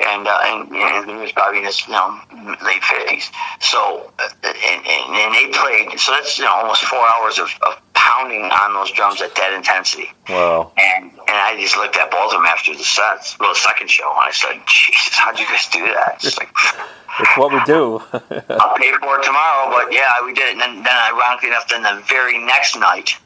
And 0.00 0.26
uh, 0.26 0.40
and, 0.44 0.72
and 0.72 1.10
he 1.10 1.16
was 1.16 1.32
probably 1.32 1.58
in 1.58 1.64
his 1.64 1.86
you 1.86 1.92
know 1.92 2.20
late 2.64 2.82
fifties. 2.82 3.30
So 3.60 4.12
uh, 4.18 4.28
and, 4.44 4.86
and, 4.86 5.14
and 5.14 5.34
they 5.34 5.50
played. 5.52 5.98
So 5.98 6.12
that's 6.12 6.38
you 6.38 6.44
know 6.44 6.52
almost 6.52 6.84
four 6.84 7.04
hours 7.16 7.38
of, 7.38 7.50
of 7.66 7.80
pounding 7.94 8.42
on 8.42 8.74
those 8.74 8.90
drums 8.92 9.20
at 9.20 9.34
that 9.36 9.52
intensity. 9.52 10.10
Wow. 10.28 10.72
And 10.78 11.10
and 11.10 11.36
I 11.36 11.56
just 11.60 11.76
looked 11.76 11.96
at 11.96 12.10
both 12.10 12.32
of 12.32 12.40
them 12.40 12.46
after 12.46 12.74
the 12.74 12.84
sets, 12.84 13.38
well, 13.38 13.52
the 13.52 13.58
second 13.58 13.90
show, 13.90 14.08
and 14.10 14.28
I 14.28 14.32
said, 14.32 14.60
"Jesus, 14.66 15.14
how'd 15.14 15.38
you 15.38 15.46
guys 15.46 15.68
do 15.68 15.84
that?" 15.86 16.20
It's 16.24 16.38
like. 16.38 16.50
It's 17.18 17.36
what 17.36 17.52
we 17.52 17.60
do. 17.64 18.00
I'll 18.12 18.76
pay 18.76 18.92
for 19.02 19.18
it 19.18 19.24
tomorrow, 19.24 19.68
but 19.68 19.92
yeah, 19.92 20.24
we 20.24 20.32
did 20.32 20.46
it. 20.46 20.52
And 20.52 20.60
then, 20.60 20.82
then 20.84 20.96
ironically 21.12 21.48
enough, 21.48 21.68
then 21.68 21.82
the 21.82 22.00
very 22.08 22.38
next 22.38 22.78
night, 22.78 23.16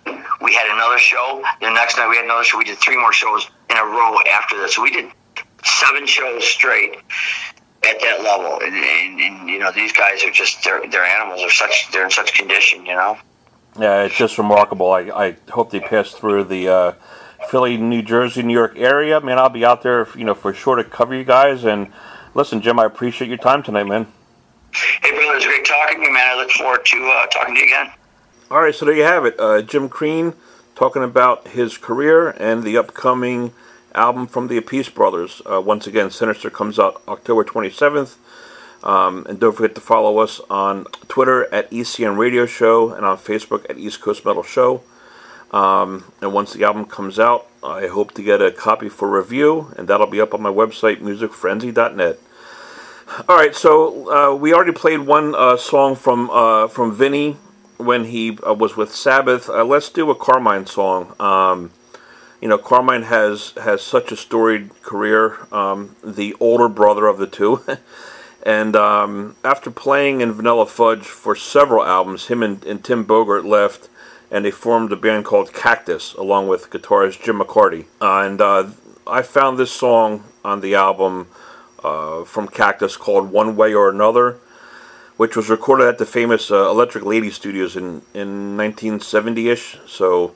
we 0.41 0.55
had 0.55 0.73
another 0.73 0.99
show. 0.99 1.45
The 1.61 1.71
next 1.71 1.99
night, 1.99 2.09
we 2.09 2.17
had 2.17 2.25
another 2.25 2.45
show. 2.45 2.59
We 2.59 2.65
did 2.65 2.79
three 2.79 2.97
more 2.97 3.13
shows 3.13 3.47
in 3.71 3.77
a 3.77 3.85
row 3.85 4.17
after 4.33 4.57
this. 4.57 4.75
So 4.75 4.83
we 4.83 4.91
did 4.91 5.11
seven 5.65 6.07
shows 6.07 6.45
straight 6.45 6.97
at 7.87 8.01
that 8.01 8.23
level. 8.23 8.61
And, 8.61 8.75
and, 8.75 9.21
and 9.21 9.49
you 9.49 9.59
know, 9.59 9.73
these 9.73 9.93
guys 9.93 10.25
are 10.25 10.31
just, 10.31 10.63
they're, 10.65 10.89
they're 10.89 11.05
animals. 11.05 11.41
They're 11.41 11.51
such, 11.51 11.91
they're 11.93 12.05
in 12.05 12.11
such 12.11 12.35
condition, 12.35 12.87
you 12.87 12.95
know? 12.95 13.19
yeah, 13.79 14.05
it's 14.05 14.17
just 14.17 14.39
remarkable. 14.39 14.91
I, 14.91 15.01
I 15.01 15.37
hope 15.51 15.71
they 15.71 15.81
pass 15.81 16.13
through 16.13 16.45
the 16.45 16.69
uh, 16.69 16.93
Philly, 17.49 17.77
New 17.77 18.03
Jersey, 18.03 18.43
New 18.43 18.55
York 18.55 18.75
area. 18.77 19.21
Man, 19.21 19.39
I'll 19.39 19.49
be 19.49 19.65
out 19.65 19.83
there, 19.83 20.07
you 20.17 20.25
know, 20.25 20.35
for 20.35 20.55
sure 20.55 20.77
to 20.77 20.85
cover 20.85 21.15
you 21.15 21.25
guys. 21.25 21.65
And 21.65 21.89
listen, 22.35 22.61
Jim, 22.61 22.79
I 22.79 22.85
appreciate 22.85 23.29
your 23.29 23.39
time 23.39 23.63
tonight, 23.63 23.85
man. 23.85 24.07
Hey, 25.03 25.11
brother, 25.11 25.37
it's 25.37 25.47
great 25.47 25.65
talking 25.65 26.01
to 26.01 26.07
you, 26.07 26.13
man. 26.13 26.37
I 26.37 26.37
look 26.37 26.51
forward 26.51 26.85
to 26.85 27.05
uh, 27.05 27.27
talking 27.27 27.55
to 27.55 27.61
you 27.61 27.67
again. 27.67 27.91
All 28.51 28.61
right, 28.61 28.75
so 28.75 28.85
there 28.85 28.95
you 28.95 29.03
have 29.03 29.25
it. 29.25 29.39
Uh, 29.39 29.63
Jim 29.63 29.89
Crean 29.89 30.35
talking 30.75 31.03
about 31.03 31.49
his 31.49 31.79
career 31.79 32.31
and 32.31 32.63
the 32.63 32.77
upcoming 32.77 33.53
album 33.95 34.27
from 34.27 34.49
the 34.49 34.61
Appice 34.61 34.93
Brothers. 34.93 35.43
Uh, 35.51 35.61
once 35.61 35.87
again, 35.87 36.11
Sinister 36.11 36.51
comes 36.51 36.79
out 36.79 37.03
October 37.09 37.45
27th. 37.45 38.17
Um, 38.83 39.25
and 39.27 39.41
don't 39.41 39.57
forget 39.57 39.75
to 39.77 39.81
follow 39.81 40.19
us 40.19 40.41
on 40.51 40.85
Twitter 41.09 41.53
at 41.53 41.71
ECM 41.71 42.19
Radio 42.19 42.45
Show 42.45 42.93
and 42.93 43.07
on 43.07 43.17
Facebook 43.17 43.69
at 43.71 43.79
East 43.79 44.03
Coast 44.03 44.27
Metal 44.27 44.43
Show. 44.43 44.83
Um, 45.53 46.05
and 46.21 46.35
once 46.35 46.53
the 46.53 46.65
album 46.65 46.85
comes 46.85 47.19
out, 47.19 47.47
I 47.63 47.87
hope 47.87 48.13
to 48.15 48.23
get 48.23 48.43
a 48.43 48.51
copy 48.51 48.91
for 48.91 49.09
review, 49.09 49.73
and 49.79 49.89
that'll 49.89 50.07
be 50.07 50.21
up 50.21 50.35
on 50.35 50.43
my 50.43 50.51
website, 50.51 51.01
musicfrenzy.net. 51.01 52.19
All 53.29 53.37
right, 53.37 53.55
so 53.55 54.11
uh, 54.13 54.35
we 54.35 54.53
already 54.53 54.73
played 54.73 55.01
one 55.01 55.35
uh, 55.35 55.57
song 55.57 55.95
from 55.95 56.29
uh, 56.31 56.69
from 56.69 56.93
Vinny 56.93 57.37
when 57.77 58.05
he 58.05 58.39
uh, 58.39 58.55
was 58.55 58.77
with 58.77 58.95
Sabbath. 58.95 59.49
Uh, 59.49 59.65
let's 59.65 59.89
do 59.89 60.11
a 60.11 60.15
Carmine 60.15 60.67
song. 60.67 61.15
Um, 61.21 61.71
you 62.45 62.51
know, 62.51 62.59
Carmine 62.59 63.05
has 63.05 63.55
has 63.63 63.81
such 63.81 64.13
a 64.13 64.17
storied 64.17 64.83
career. 64.83 65.39
Um, 65.51 65.97
the 66.05 66.35
older 66.39 66.69
brother 66.69 67.07
of 67.07 67.17
the 67.17 67.27
two, 67.27 67.65
and 68.43 68.77
um, 68.77 69.37
after 69.43 69.71
playing 69.71 70.21
in 70.21 70.31
Vanilla 70.31 70.67
Fudge 70.67 71.07
for 71.07 71.35
several 71.35 71.83
albums, 71.83 72.27
him 72.27 72.43
and, 72.43 72.63
and 72.67 72.85
Tim 72.85 73.07
Bogert 73.07 73.47
left, 73.47 73.89
and 74.31 74.45
they 74.45 74.51
formed 74.51 74.93
a 74.93 74.97
band 74.97 75.25
called 75.25 75.55
Cactus 75.55 76.13
along 76.13 76.49
with 76.49 76.69
guitarist 76.69 77.25
Jim 77.25 77.39
McCarty. 77.39 77.87
Uh, 77.99 78.21
and 78.21 78.43
uh, 78.43 78.69
I 79.07 79.23
found 79.23 79.59
this 79.59 79.73
song 79.73 80.25
on 80.45 80.61
the 80.61 80.75
album 80.75 81.29
uh, 81.83 82.25
from 82.25 82.49
Cactus 82.49 82.99
called 82.99 83.33
One 83.33 83.57
Way 83.57 83.73
or 83.73 83.89
Another, 83.89 84.39
which 85.17 85.35
was 85.35 85.49
recorded 85.49 85.89
at 85.89 85.97
the 85.97 86.05
famous 86.05 86.51
uh, 86.51 86.69
Electric 86.69 87.07
Lady 87.07 87.31
Studios 87.31 87.75
in, 87.75 88.03
in 88.13 88.59
1970 88.59 89.49
ish. 89.49 89.79
So, 89.87 90.35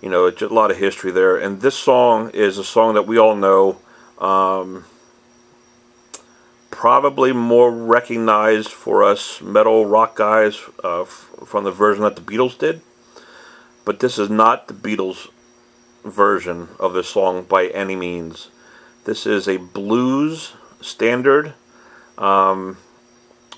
you 0.00 0.08
know, 0.08 0.28
a 0.28 0.46
lot 0.46 0.70
of 0.70 0.76
history 0.76 1.10
there. 1.10 1.36
And 1.36 1.60
this 1.60 1.76
song 1.76 2.30
is 2.30 2.58
a 2.58 2.64
song 2.64 2.94
that 2.94 3.06
we 3.06 3.18
all 3.18 3.36
know. 3.36 3.78
Um, 4.18 4.84
probably 6.76 7.32
more 7.32 7.70
recognized 7.70 8.68
for 8.68 9.02
us 9.02 9.40
metal 9.40 9.86
rock 9.86 10.14
guys 10.14 10.60
uh, 10.84 11.02
f- 11.02 11.30
from 11.46 11.64
the 11.64 11.70
version 11.70 12.02
that 12.02 12.16
the 12.16 12.22
Beatles 12.22 12.58
did. 12.58 12.82
But 13.86 14.00
this 14.00 14.18
is 14.18 14.28
not 14.28 14.68
the 14.68 14.74
Beatles 14.74 15.28
version 16.04 16.68
of 16.78 16.92
this 16.92 17.08
song 17.08 17.44
by 17.44 17.68
any 17.68 17.96
means. 17.96 18.50
This 19.04 19.26
is 19.26 19.48
a 19.48 19.56
blues 19.56 20.52
standard, 20.80 21.54
um, 22.18 22.76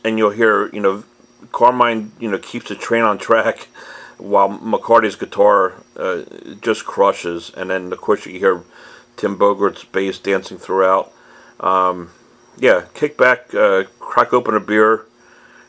and 0.05 0.17
you'll 0.17 0.31
hear, 0.31 0.69
you 0.69 0.81
know, 0.81 1.03
Carmine, 1.51 2.13
you 2.21 2.31
know, 2.31 2.39
keeps 2.39 2.69
the 2.69 2.77
train 2.77 3.03
on 3.03 3.19
track, 3.19 3.69
while 4.19 4.51
McCarty's 4.59 5.17
guitar 5.17 5.75
uh, 5.97 6.23
just 6.61 6.85
crushes, 6.85 7.51
and 7.57 7.71
then 7.71 7.93
of 7.93 8.01
course 8.01 8.27
you 8.27 8.39
hear 8.39 8.63
Tim 9.17 9.39
Bogert's 9.39 9.85
bass 9.85 10.19
dancing 10.19 10.59
throughout. 10.59 11.13
Um, 11.61 12.11
yeah, 12.57 12.87
kick 12.95 13.17
back, 13.17 13.55
uh, 13.55 13.85
crack 14.01 14.33
open 14.33 14.55
a 14.55 14.61
beer, 14.61 15.07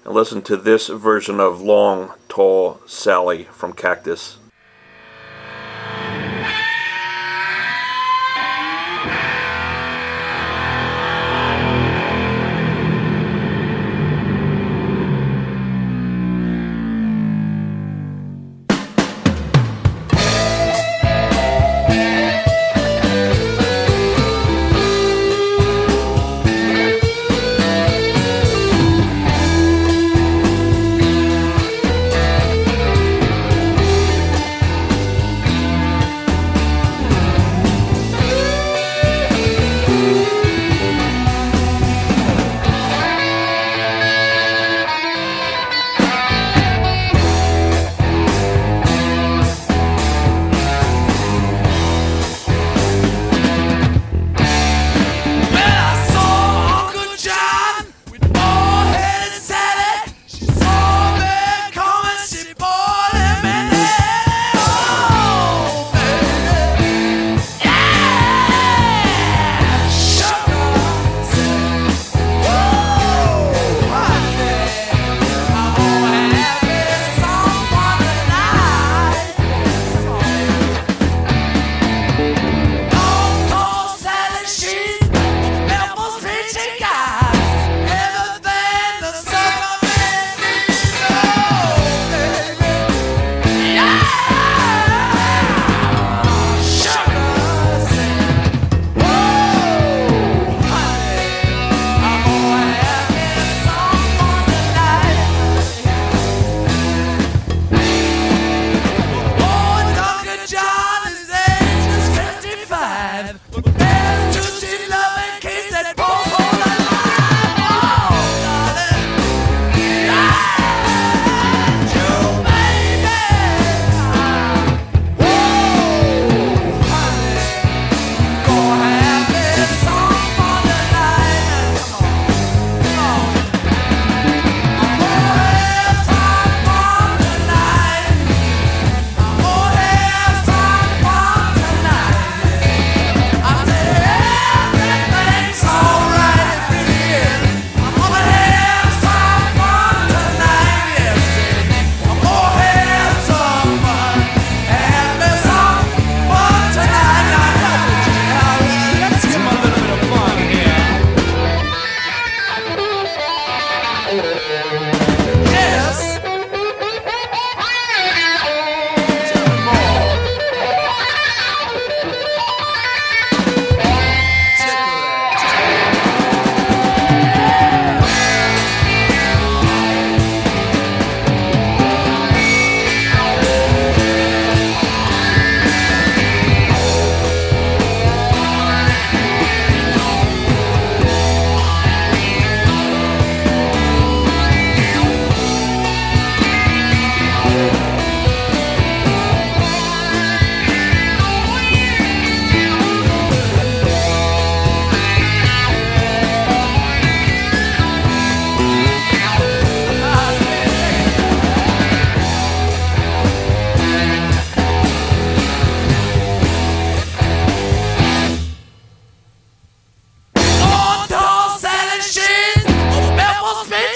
and 0.03 0.13
listen 0.13 0.41
to 0.43 0.57
this 0.57 0.87
version 0.87 1.39
of 1.39 1.61
Long, 1.61 2.13
Tall 2.27 2.81
Sally 2.87 3.43
from 3.45 3.73
Cactus. 3.73 4.38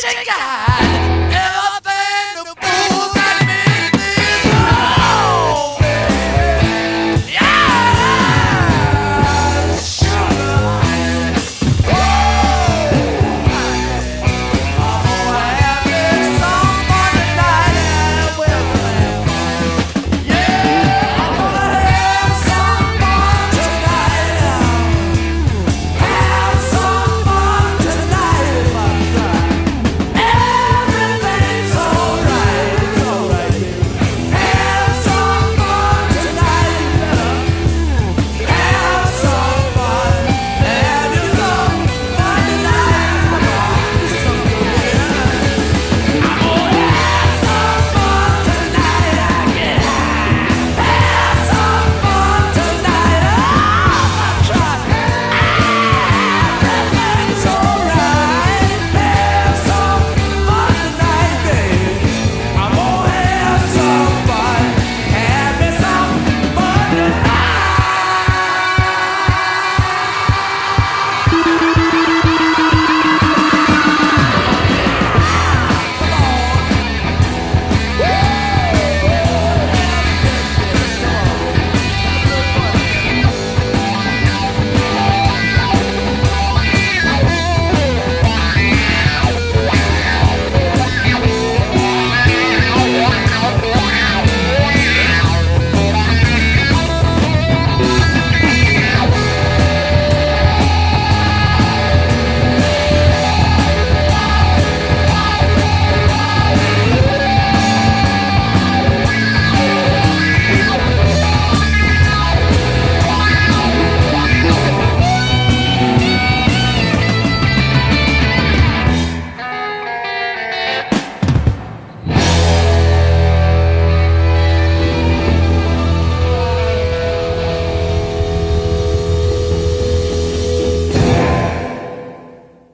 Preaching 0.01 0.32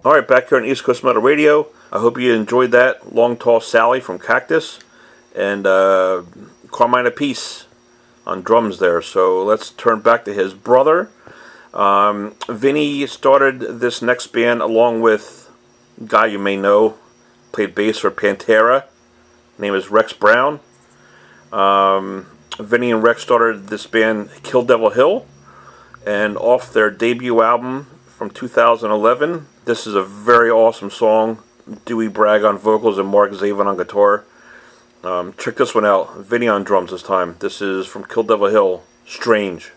All 0.10 0.16
right, 0.16 0.28
back 0.28 0.50
here 0.50 0.58
on 0.58 0.66
East 0.66 0.84
Coast 0.84 1.04
Metal 1.04 1.22
Radio. 1.22 1.68
I 1.92 2.00
hope 2.00 2.20
you 2.20 2.34
enjoyed 2.34 2.72
that. 2.72 3.14
Long 3.14 3.38
Tall 3.38 3.62
Sally 3.62 4.00
from 4.00 4.18
Cactus 4.18 4.80
and 5.36 5.68
uh, 5.68 6.24
Carmine 6.72 7.06
Appice 7.06 7.66
on 8.26 8.42
drums 8.42 8.80
there. 8.80 9.04
So 9.04 9.44
let's 9.44 9.70
turn 9.70 10.00
back 10.00 10.26
to 10.26 10.34
his 10.34 10.56
brother. 10.56 11.12
Um, 11.76 12.34
Vinny 12.48 13.06
started 13.06 13.60
this 13.60 14.02
next 14.02 14.34
band 14.34 14.64
along 14.64 15.02
with 15.02 15.48
guy 16.04 16.26
you 16.26 16.40
may 16.40 16.58
know, 16.58 16.98
played 17.52 17.76
bass 17.76 18.00
for 18.00 18.10
Pantera. 18.10 18.86
Name 19.60 19.76
is 19.76 19.92
Rex 19.92 20.12
Brown. 20.12 20.60
Um, 21.54 22.26
Vinny 22.58 22.90
and 22.90 23.04
Rex 23.04 23.22
started 23.22 23.68
this 23.68 23.86
band 23.86 24.32
Kill 24.42 24.64
Devil 24.64 24.90
Hill, 24.90 25.28
and 26.04 26.36
off 26.36 26.74
their 26.74 26.90
debut 26.90 27.44
album 27.44 27.86
from 28.08 28.32
2011, 28.32 29.46
this 29.70 29.86
is 29.86 29.94
a 29.94 30.02
very 30.02 30.50
awesome 30.50 30.90
song. 30.90 31.38
Dewey 31.86 32.08
Bragg 32.08 32.44
on 32.44 32.58
vocals 32.58 32.98
and 32.98 33.08
Mark 33.08 33.30
Zavon 33.34 33.68
on 33.68 33.78
guitar. 33.78 34.26
Um, 35.04 35.36
check 35.38 35.58
this 35.58 35.76
one 35.76 35.86
out. 35.86 36.18
Vinny 36.18 36.48
on 36.48 36.64
drums 36.64 36.90
this 36.90 37.04
time. 37.04 37.36
This 37.38 37.62
is 37.62 37.86
from 37.86 38.04
Kill 38.04 38.24
Devil 38.24 38.48
Hill. 38.48 38.84
Strange. 39.06 39.72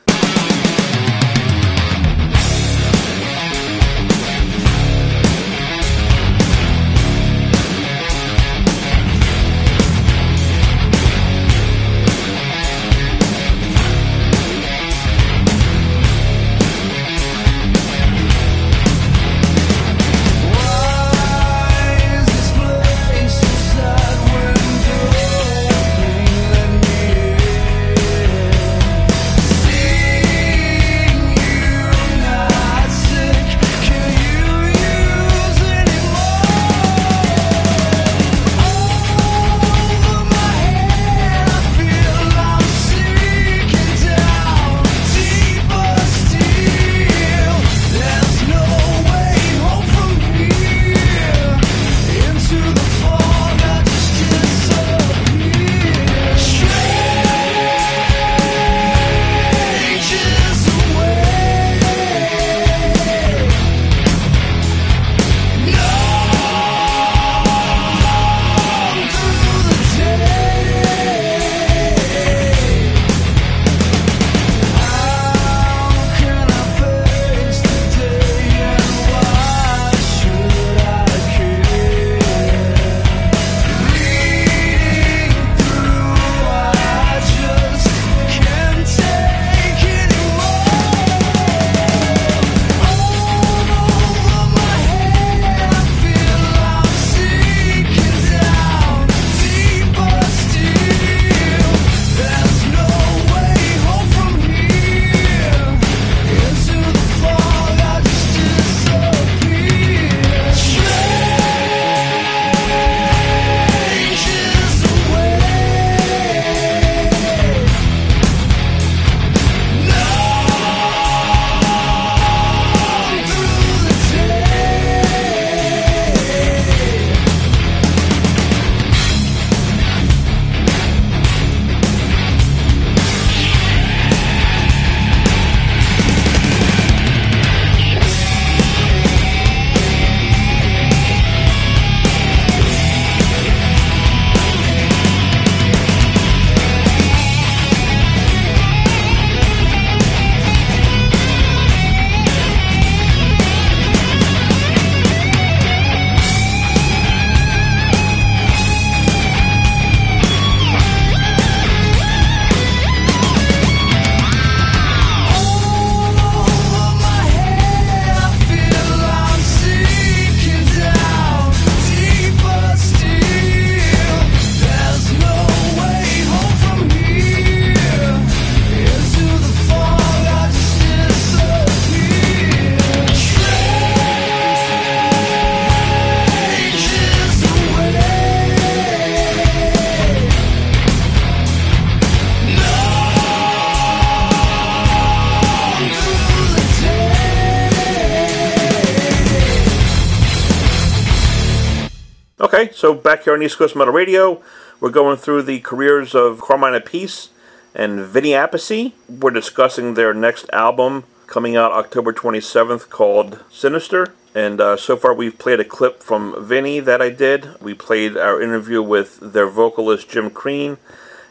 Okay, 202.62 202.72
so 202.72 202.94
back 202.94 203.24
here 203.24 203.32
on 203.32 203.42
East 203.42 203.58
Coast 203.58 203.74
Metal 203.74 203.92
Radio, 203.92 204.40
we're 204.78 204.90
going 204.90 205.16
through 205.16 205.42
the 205.42 205.58
careers 205.58 206.14
of 206.14 206.40
Carmine 206.40 206.80
Appice 206.80 207.30
and 207.74 207.98
Vinny 207.98 208.30
Appice. 208.30 208.92
We're 209.08 209.32
discussing 209.32 209.94
their 209.94 210.14
next 210.14 210.48
album 210.52 211.02
coming 211.26 211.56
out 211.56 211.72
October 211.72 212.12
27th 212.12 212.88
called 212.88 213.42
Sinister. 213.50 214.14
And 214.32 214.60
uh, 214.60 214.76
so 214.76 214.96
far, 214.96 215.12
we've 215.12 215.36
played 215.36 215.58
a 215.58 215.64
clip 215.64 216.04
from 216.04 216.36
Vinny 216.38 216.78
that 216.78 217.02
I 217.02 217.10
did. 217.10 217.60
We 217.60 217.74
played 217.74 218.16
our 218.16 218.40
interview 218.40 218.80
with 218.80 219.18
their 219.18 219.48
vocalist 219.48 220.08
Jim 220.08 220.30
Crean. 220.30 220.76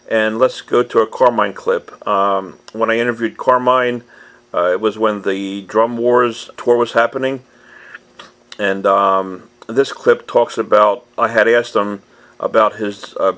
And 0.09 0.38
let's 0.38 0.59
go 0.59 0.84
to 0.84 0.99
a 0.99 1.07
Carmine 1.07 1.53
clip. 1.53 2.05
Um, 2.05 2.59
when 2.73 2.91
I 2.91 2.97
interviewed 2.97 3.38
Carmine, 3.38 4.03
uh, 4.53 4.71
it 4.73 4.82
was 4.82 4.97
when 4.97 5.21
the 5.21 5.61
Drum 5.61 5.95
Wars 5.95 6.49
tour 6.57 6.75
was 6.75 6.91
happening. 6.91 7.43
And 8.59 8.86
um, 8.86 9.49
this 9.72 9.93
clip 9.93 10.28
talks 10.28 10.57
about 10.57 11.05
I 11.17 11.30
had 11.30 11.47
asked 11.47 11.76
him 11.76 12.03
about 12.39 12.76
his 12.76 13.15
uh, 13.17 13.34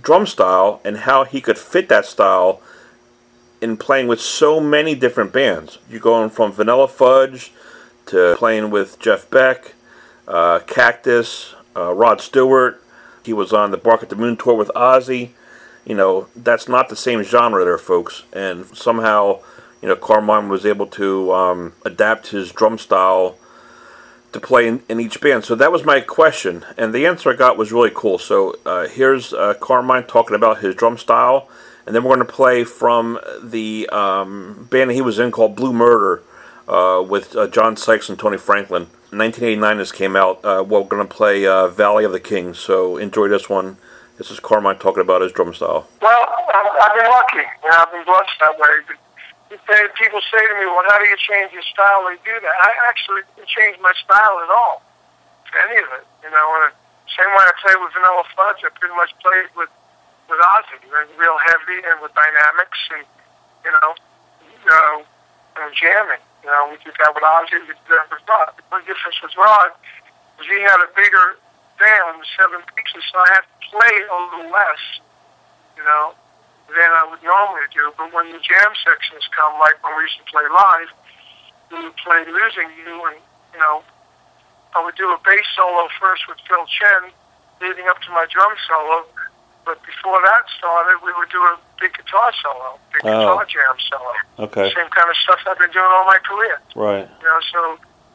drum 0.00 0.26
style 0.26 0.80
and 0.84 0.98
how 0.98 1.24
he 1.24 1.40
could 1.40 1.58
fit 1.58 1.88
that 1.88 2.06
style 2.06 2.60
in 3.60 3.76
playing 3.76 4.06
with 4.06 4.20
so 4.20 4.60
many 4.60 4.94
different 4.94 5.32
bands. 5.32 5.78
You're 5.88 6.00
going 6.00 6.30
from 6.30 6.52
Vanilla 6.52 6.88
Fudge 6.88 7.52
to 8.06 8.34
playing 8.36 8.70
with 8.70 8.98
Jeff 8.98 9.28
Beck, 9.30 9.74
uh, 10.28 10.60
Cactus, 10.60 11.54
uh, 11.76 11.92
Rod 11.92 12.20
Stewart. 12.20 12.82
He 13.24 13.32
was 13.32 13.52
on 13.52 13.70
the 13.70 13.78
Bark 13.78 14.02
at 14.02 14.10
the 14.10 14.16
Moon 14.16 14.36
tour 14.36 14.54
with 14.54 14.70
Ozzy. 14.76 15.30
You 15.84 15.94
know, 15.94 16.28
that's 16.36 16.68
not 16.68 16.88
the 16.88 16.96
same 16.96 17.22
genre 17.22 17.64
there, 17.64 17.78
folks. 17.78 18.24
And 18.32 18.66
somehow, 18.76 19.40
you 19.80 19.88
know, 19.88 19.96
Carmine 19.96 20.48
was 20.48 20.66
able 20.66 20.86
to 20.88 21.32
um, 21.32 21.72
adapt 21.84 22.28
his 22.28 22.52
drum 22.52 22.78
style 22.78 23.38
to 24.34 24.40
play 24.40 24.68
in, 24.68 24.82
in, 24.88 25.00
each 25.00 25.20
band. 25.20 25.44
So 25.44 25.54
that 25.54 25.72
was 25.72 25.84
my 25.84 26.00
question, 26.00 26.64
and 26.76 26.92
the 26.92 27.06
answer 27.06 27.32
I 27.32 27.36
got 27.36 27.56
was 27.56 27.72
really 27.72 27.90
cool. 27.94 28.18
So 28.18 28.56
uh, 28.66 28.86
here's 28.88 29.32
uh, 29.32 29.54
Carmine 29.54 30.04
talking 30.04 30.36
about 30.36 30.58
his 30.58 30.74
drum 30.74 30.98
style, 30.98 31.48
and 31.86 31.94
then 31.94 32.04
we're 32.04 32.14
going 32.14 32.26
to 32.26 32.32
play 32.32 32.64
from 32.64 33.18
the 33.42 33.88
um, 33.90 34.68
band 34.70 34.90
he 34.90 35.00
was 35.00 35.18
in 35.18 35.30
called 35.30 35.56
Blue 35.56 35.72
Murder 35.72 36.22
uh, 36.68 37.02
with 37.06 37.34
uh, 37.34 37.46
John 37.48 37.76
Sykes 37.76 38.08
and 38.08 38.18
Tony 38.18 38.38
Franklin. 38.38 38.88
1989 39.10 39.78
this 39.78 39.92
came 39.92 40.16
out. 40.16 40.44
Uh, 40.44 40.64
we're 40.66 40.82
going 40.84 41.06
to 41.06 41.14
play 41.14 41.46
uh, 41.46 41.68
Valley 41.68 42.04
of 42.04 42.12
the 42.12 42.20
Kings. 42.20 42.58
So 42.58 42.96
enjoy 42.96 43.28
this 43.28 43.48
one. 43.48 43.76
This 44.18 44.30
is 44.30 44.40
Carmine 44.40 44.78
talking 44.78 45.00
about 45.00 45.22
his 45.22 45.32
drum 45.32 45.54
style. 45.54 45.88
Well, 46.00 46.26
I've 46.54 46.94
been 46.94 47.10
lucky. 47.10 47.36
You 47.38 47.70
know, 47.70 47.76
I've 47.78 47.92
been 47.92 48.04
blessed 48.04 48.30
that 48.40 48.58
way. 48.58 48.96
People 49.50 50.20
say 50.32 50.42
to 50.46 50.54
me, 50.58 50.66
"Well, 50.66 50.84
how 50.88 50.98
do 50.98 51.06
you 51.06 51.16
change 51.16 51.52
your 51.52 51.62
style?" 51.62 52.04
They 52.08 52.16
do 52.24 52.40
that. 52.40 52.54
I 52.60 52.70
actually 52.88 53.22
didn't 53.36 53.48
change 53.48 53.78
my 53.80 53.92
style 53.92 54.40
at 54.40 54.50
all, 54.50 54.82
any 55.68 55.78
of 55.78 55.92
it. 55.94 56.06
You 56.24 56.30
know, 56.30 56.46
and 56.62 56.72
same 57.16 57.30
way 57.30 57.44
I 57.44 57.52
played 57.60 57.78
with 57.78 57.92
Vanilla 57.92 58.24
Fudge, 58.34 58.64
I 58.64 58.70
pretty 58.74 58.94
much 58.96 59.12
played 59.20 59.52
with 59.54 59.70
with 60.28 60.40
Ozzy, 60.40 60.80
real 61.18 61.38
heavy 61.38 61.78
and 61.84 62.00
with 62.00 62.14
dynamics, 62.14 62.80
and 62.96 63.04
you 63.64 63.70
know, 63.70 63.90
you 64.64 64.70
know, 64.70 65.04
and 65.60 65.74
jamming. 65.76 66.24
You 66.42 66.50
know, 66.50 66.68
we 66.72 66.76
did 66.82 66.96
that 66.98 67.14
with 67.14 67.24
Ozzy. 67.24 67.60
We 67.60 67.76
did 67.76 67.88
that 67.92 68.08
with 68.10 68.24
Rod. 68.28 68.52
The 68.56 68.64
only 68.72 68.86
difference 68.88 69.20
with 69.22 69.36
Rod 69.36 69.72
was 70.38 70.46
he 70.48 70.60
had 70.60 70.80
a 70.80 70.88
bigger 70.96 71.36
band, 71.78 72.24
seven 72.36 72.60
pieces, 72.74 73.04
so 73.12 73.18
I 73.20 73.28
had 73.38 73.44
to 73.44 73.54
play 73.68 73.94
a 74.08 74.16
little 74.32 74.50
less. 74.50 74.82
You 75.76 75.84
know, 75.84 76.14
than 76.68 76.90
I 76.90 77.04
would 77.10 77.22
normally 77.22 77.68
do. 77.72 77.92
But 77.96 78.12
when 78.12 78.32
the 78.32 78.40
jam 78.40 78.72
sections 78.84 79.28
come, 79.36 79.58
like 79.60 79.76
when 79.84 79.96
we 79.96 80.08
used 80.08 80.18
to 80.20 80.26
play 80.30 80.46
live, 80.48 80.90
we 81.70 81.76
would 81.84 81.96
play 82.00 82.24
Losing 82.24 82.70
You, 82.80 82.94
and, 83.10 83.18
you 83.52 83.60
know, 83.60 83.82
I 84.74 84.82
would 84.84 84.96
do 84.96 85.10
a 85.12 85.18
bass 85.24 85.46
solo 85.54 85.88
first 86.00 86.26
with 86.28 86.38
Phil 86.48 86.64
Chen, 86.66 87.10
leading 87.62 87.86
up 87.88 88.00
to 88.02 88.10
my 88.10 88.26
drum 88.30 88.52
solo. 88.66 89.04
But 89.64 89.80
before 89.86 90.20
that 90.20 90.44
started, 90.58 91.00
we 91.04 91.12
would 91.16 91.30
do 91.32 91.40
a 91.40 91.56
big 91.80 91.94
guitar 91.96 92.32
solo, 92.42 92.76
big 92.92 93.00
Oh. 93.04 93.08
guitar 93.08 93.44
jam 93.48 93.76
solo. 93.88 94.12
Okay. 94.50 94.68
Same 94.74 94.90
kind 94.92 95.08
of 95.08 95.16
stuff 95.16 95.40
I've 95.46 95.58
been 95.58 95.70
doing 95.72 95.88
all 95.88 96.04
my 96.04 96.18
career. 96.20 96.60
Right. 96.76 97.08
You 97.08 97.24
know, 97.24 97.40
so 97.52 97.60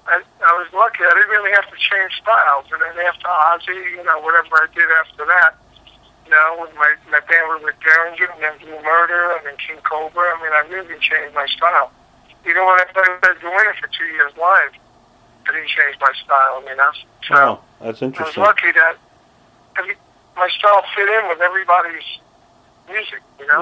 I, 0.06 0.22
I 0.45 0.52
was 0.62 0.68
lucky. 0.74 1.02
I 1.06 1.10
didn't 1.10 1.30
really 1.30 1.52
have 1.54 1.66
to 1.70 1.78
change 1.78 2.22
styles. 2.22 2.66
And 2.72 2.82
then 2.82 2.93
after 3.06 3.26
Ozzy, 3.28 3.97
you 3.97 4.04
know, 4.04 4.20
whatever 4.22 4.62
I 4.62 4.68
did 4.76 4.86
after 5.02 5.26
that, 5.26 5.58
know, 6.30 6.58
with 6.62 6.74
my, 6.76 6.96
my 7.12 7.20
band 7.26 7.46
was 7.50 7.62
with 7.64 7.76
Derringer 7.84 8.30
and 8.32 8.42
then 8.42 8.56
Blue 8.60 8.82
Murder 8.82 9.36
and 9.38 9.46
then 9.46 9.58
King 9.58 9.82
Cobra. 9.84 10.22
I 10.22 10.38
mean, 10.42 10.54
I 10.54 10.64
really 10.70 10.98
changed 11.00 11.34
my 11.36 11.46
style. 11.48 11.92
Even 12.46 12.64
when 12.66 12.80
I 12.80 12.86
played 12.94 13.10
with 13.22 13.44
Winner 13.44 13.76
for 13.82 13.88
two 13.92 14.06
years 14.16 14.32
live, 14.40 14.72
I 15.48 15.52
didn't 15.52 15.70
change 15.70 15.98
my 16.00 16.14
style, 16.24 16.64
you 16.64 16.76
know. 16.76 16.92
So 17.28 17.36
Oh, 17.36 17.60
that's 17.82 18.02
I 18.02 18.08
was 18.08 18.38
lucky 18.38 18.72
that 18.72 18.96
every, 19.78 19.96
my 20.36 20.50
style 20.58 20.84
fit 20.96 21.10
in 21.10 21.28
with 21.28 21.42
everybody's 21.42 22.08
music, 22.88 23.22
you 23.40 23.48
know. 23.48 23.62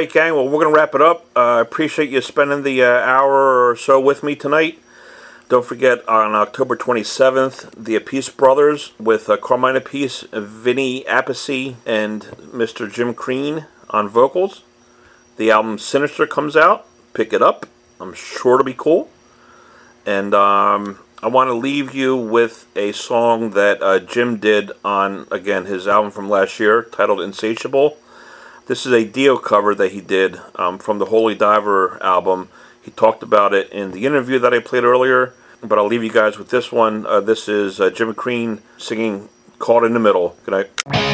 Right, 0.00 0.10
gang. 0.10 0.34
Well, 0.34 0.46
we're 0.46 0.62
going 0.62 0.72
to 0.72 0.80
wrap 0.80 0.94
it 0.94 1.02
up. 1.02 1.26
Uh, 1.36 1.56
I 1.56 1.60
appreciate 1.60 2.08
you 2.08 2.22
spending 2.22 2.62
the 2.62 2.82
uh, 2.82 2.86
hour 2.86 3.68
or 3.68 3.76
so 3.76 4.00
with 4.00 4.22
me 4.22 4.34
tonight. 4.34 4.78
Don't 5.50 5.64
forget 5.64 6.08
on 6.08 6.34
October 6.34 6.74
27th, 6.74 7.70
the 7.72 7.98
Appice 7.98 8.34
Brothers 8.34 8.92
with 8.98 9.28
uh, 9.28 9.36
Carmine 9.36 9.74
Appice, 9.74 10.26
Vinny 10.32 11.04
Appice, 11.04 11.74
and 11.84 12.22
Mr. 12.22 12.90
Jim 12.90 13.12
Crean 13.12 13.66
on 13.90 14.08
vocals. 14.08 14.62
The 15.36 15.50
album 15.50 15.76
Sinister 15.76 16.26
comes 16.26 16.56
out. 16.56 16.86
Pick 17.12 17.34
it 17.34 17.42
up. 17.42 17.66
I'm 18.00 18.14
sure 18.14 18.54
it'll 18.54 18.64
be 18.64 18.72
cool. 18.72 19.10
And 20.06 20.32
um, 20.32 20.98
I 21.22 21.28
want 21.28 21.48
to 21.48 21.54
leave 21.54 21.94
you 21.94 22.16
with 22.16 22.66
a 22.74 22.92
song 22.92 23.50
that 23.50 23.82
uh, 23.82 23.98
Jim 23.98 24.38
did 24.38 24.72
on, 24.82 25.26
again, 25.30 25.66
his 25.66 25.86
album 25.86 26.10
from 26.10 26.30
last 26.30 26.58
year 26.58 26.84
titled 26.84 27.20
Insatiable. 27.20 27.98
This 28.70 28.86
is 28.86 28.92
a 28.92 29.04
Dio 29.04 29.36
cover 29.36 29.74
that 29.74 29.90
he 29.90 30.00
did 30.00 30.40
um, 30.54 30.78
from 30.78 31.00
the 31.00 31.06
Holy 31.06 31.34
Diver 31.34 32.00
album. 32.00 32.50
He 32.80 32.92
talked 32.92 33.24
about 33.24 33.52
it 33.52 33.68
in 33.72 33.90
the 33.90 34.06
interview 34.06 34.38
that 34.38 34.54
I 34.54 34.60
played 34.60 34.84
earlier, 34.84 35.34
but 35.60 35.76
I'll 35.76 35.88
leave 35.88 36.04
you 36.04 36.12
guys 36.12 36.38
with 36.38 36.50
this 36.50 36.70
one. 36.70 37.04
Uh, 37.04 37.20
this 37.20 37.48
is 37.48 37.80
uh, 37.80 37.90
Jim 37.90 38.14
Crean 38.14 38.62
singing 38.78 39.28
Caught 39.58 39.82
in 39.82 39.92
the 39.92 39.98
Middle. 39.98 40.36
Good 40.44 40.52
night. 40.86 41.09